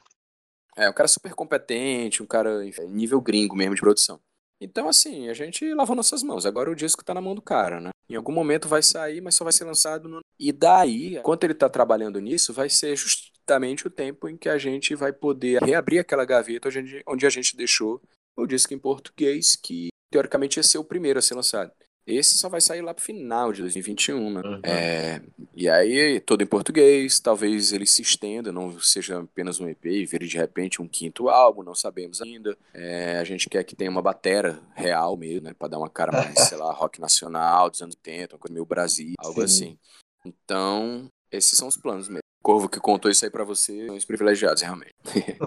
[0.77, 4.21] É, um cara super competente, um cara enfim, nível gringo mesmo de produção.
[4.61, 6.47] Então, assim, a gente lavou nossas mãos.
[6.47, 7.91] Agora o disco tá na mão do cara, né?
[8.09, 10.21] Em algum momento vai sair, mas só vai ser lançado no.
[10.39, 14.59] E daí, enquanto ele tá trabalhando nisso, vai ser justamente o tempo em que a
[14.59, 16.69] gente vai poder reabrir aquela gaveta
[17.07, 18.01] onde a gente deixou
[18.37, 21.73] o disco em português, que teoricamente ia ser o primeiro a ser lançado.
[22.07, 24.41] Esse só vai sair lá pro final de 2021, né?
[24.41, 24.61] Uhum.
[24.63, 25.21] É,
[25.55, 30.07] e aí, todo em português, talvez ele se estenda, não seja apenas um EP e
[30.07, 32.57] vire de repente um quinto álbum, não sabemos ainda.
[32.73, 35.55] É, a gente quer que tenha uma batera real mesmo, né?
[35.59, 38.65] Pra dar uma cara mais, sei lá, rock nacional dos anos 80, uma coisa meio
[38.65, 39.45] Brasil, algo Sim.
[39.45, 39.79] assim.
[40.25, 42.21] Então, esses são os planos mesmo.
[42.41, 44.95] O Corvo que contou isso aí pra você são os privilegiados, realmente.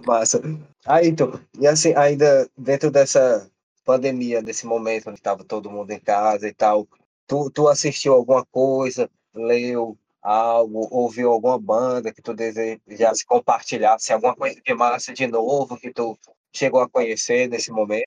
[0.06, 0.42] Massa.
[0.86, 3.50] Aí, então, e assim, ainda dentro dessa
[3.90, 6.88] pandemia, desse momento onde estava todo mundo em casa e tal,
[7.26, 14.14] tu, tu assistiu alguma coisa, leu algo, ouviu alguma banda que tu desejasse compartilhar, se
[14.14, 16.16] alguma coisa de massa de novo que tu
[16.56, 18.06] chegou a conhecer nesse momento?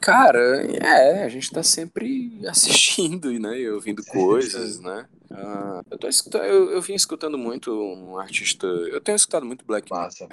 [0.00, 5.06] Cara, é, a gente tá sempre assistindo né, e ouvindo coisas, né?
[5.30, 8.66] Ah, eu, tô escutando, eu, eu vim escutando muito um artista.
[8.66, 10.26] Eu tenho escutado muito Black Massa.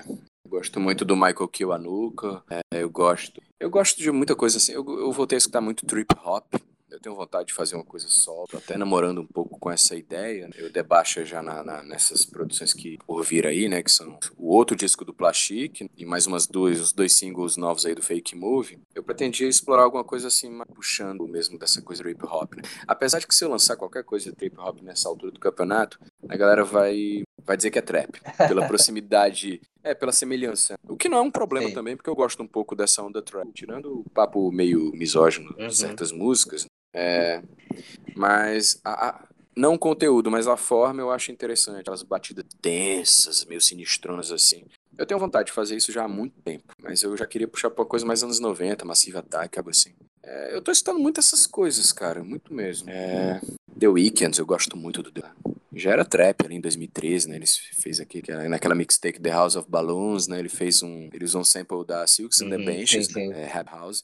[0.44, 2.44] Eu gosto muito do Michael Kiwanuka.
[2.50, 3.42] É, eu gosto.
[3.60, 4.74] Eu gosto de muita coisa assim.
[4.74, 6.56] Eu, eu voltei a escutar muito trip hop.
[6.90, 8.44] Eu tenho vontade de fazer uma coisa só.
[8.50, 10.50] Tô até namorando um pouco com essa ideia.
[10.56, 13.82] Eu debaixo já na, na- nessas produções que por vir aí, né?
[13.82, 17.86] Que são o outro disco do Plastic e mais umas duas, os dois singles novos
[17.86, 18.78] aí do Fake Movie.
[18.94, 22.64] Eu pretendia explorar alguma coisa assim, mais puxando mesmo dessa coisa trip hop, né?
[22.86, 25.98] Apesar de que se eu lançar qualquer coisa de trip hop nessa altura do campeonato,
[26.28, 28.20] a galera vai, vai dizer que é trap.
[28.50, 30.76] Pela proximidade, é, pela semelhança.
[30.88, 31.74] O que não é um problema Sim.
[31.74, 33.48] também, porque eu gosto um pouco dessa onda trap.
[33.54, 35.68] Tirando o papo meio misógino Uhum.
[35.68, 37.42] de certas músicas, é,
[38.16, 41.82] mas a, a- não o conteúdo, mas a forma eu acho interessante.
[41.82, 44.64] Aquelas batidas densas, meio sinistronas assim.
[44.98, 47.70] Eu tenho vontade de fazer isso já há muito tempo, mas eu já queria puxar
[47.70, 49.94] pra uma coisa mais anos 90, Massive Attack, algo assim.
[50.24, 52.90] É, eu tô escutando muito essas coisas, cara, muito mesmo.
[52.90, 53.42] É,
[53.80, 55.24] The Weeknd, eu gosto muito do The
[55.82, 57.36] já era trap ali em 2013, né?
[57.36, 57.46] Ele
[57.82, 60.40] fez aqui, naquela mixtape The House of Balloons, né?
[60.40, 61.10] Ele fez um.
[61.12, 63.28] Ele usou um sample da Silks and the Uhum, Benches, sim, sim.
[63.30, 63.44] né?
[63.44, 64.04] É, Rap House.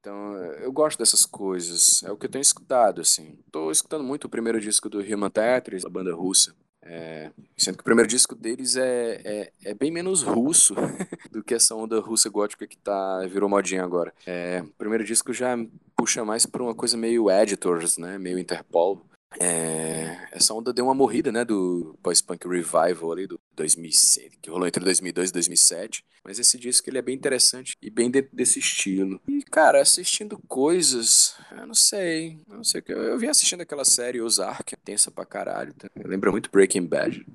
[0.00, 2.02] Então, eu gosto dessas coisas.
[2.02, 3.38] É o que eu tenho escutado, assim.
[3.52, 6.52] Tô escutando muito o primeiro disco do Human Tetris, a banda russa.
[6.84, 10.74] É, sendo que o primeiro disco deles é, é, é bem menos russo
[11.30, 14.12] do que essa onda russa gótica que tá, virou modinha agora.
[14.26, 15.56] É, o primeiro disco já
[15.96, 18.18] puxa mais pra uma coisa meio Editors, né?
[18.18, 19.00] Meio Interpol.
[19.40, 24.66] É, essa onda deu uma morrida, né, do post-punk revival ali do 2006, que rolou
[24.66, 26.04] entre 2002 e 2007.
[26.24, 29.20] Mas esse disco ele é bem interessante e bem de- desse estilo.
[29.26, 32.92] E cara, assistindo coisas, eu não sei, eu não sei que.
[32.92, 35.74] Eu, eu vim assistindo aquela série Ozark, tensa pra caralho.
[35.74, 35.88] Tá?
[36.04, 37.26] Lembra muito Breaking Bad.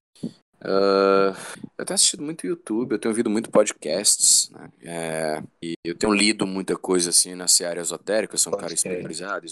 [0.61, 1.35] Ah,
[1.77, 4.69] eu tenho assistido muito YouTube, eu tenho ouvido muito podcasts, né?
[4.81, 8.73] É, e eu tenho lido muita coisa assim na seara esotérica, eu sou um cara
[8.73, 9.45] espiritualizado,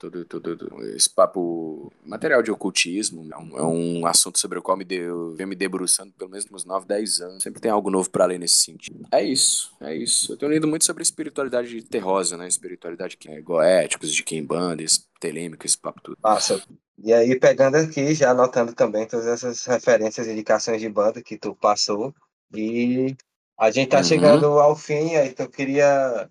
[0.00, 4.62] todo, todo, todo esse papo material de ocultismo é um, é um assunto sobre o
[4.62, 7.42] qual me deu, venho me debruçando pelo menos uns 9, 10 anos.
[7.42, 9.06] Sempre tem algo novo pra ler nesse sentido.
[9.12, 10.32] É isso, é isso.
[10.32, 12.48] Eu tenho lido muito sobre espiritualidade terrosa, né?
[12.48, 14.82] Espiritualidade que é goéticos, de Kimbanda,
[15.20, 16.16] telêmico, esse papo tudo.
[16.22, 16.62] Massa.
[17.02, 21.36] E aí, pegando aqui, já anotando também todas essas referências e indicações de banda que
[21.36, 22.14] tu passou.
[22.54, 23.14] E
[23.58, 24.04] a gente tá Uhum.
[24.04, 26.30] chegando ao fim, aí eu queria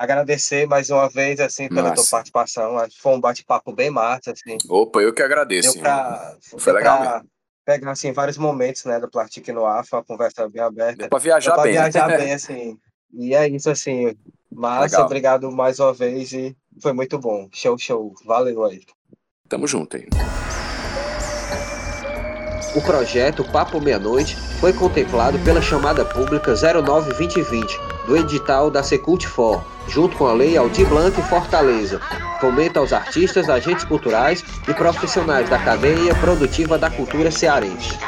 [0.00, 2.10] agradecer mais uma vez, assim, pela tua Massa.
[2.10, 2.78] participação.
[2.78, 4.56] Acho que foi um bate-papo bem massa, assim.
[4.66, 5.74] Opa, eu que agradeço.
[5.74, 7.22] Deu pra, Foi deu legal pra
[7.66, 10.96] pegar, assim, vários momentos, né, do Plastic no Ar, foi uma conversa bem aberta.
[10.96, 11.74] Deu pra Deu viajar pra bem.
[11.74, 11.90] né?
[11.90, 12.78] viajar bem, assim.
[13.12, 14.16] E é isso, assim.
[14.50, 15.04] Massa, Legal.
[15.04, 17.46] obrigado mais uma vez e foi muito bom.
[17.52, 18.14] Show, show.
[18.24, 18.80] Valeu aí.
[19.48, 20.08] Tamo junto aí.
[22.74, 29.62] O projeto Papo Meia-Noite foi contemplado pela chamada pública 09-2020 do edital da Secult For,
[29.88, 32.00] junto com a Lei Aldir Blanc Fortaleza.
[32.40, 37.98] Fomenta aos artistas, agentes culturais e profissionais da cadeia produtiva da cultura cearense.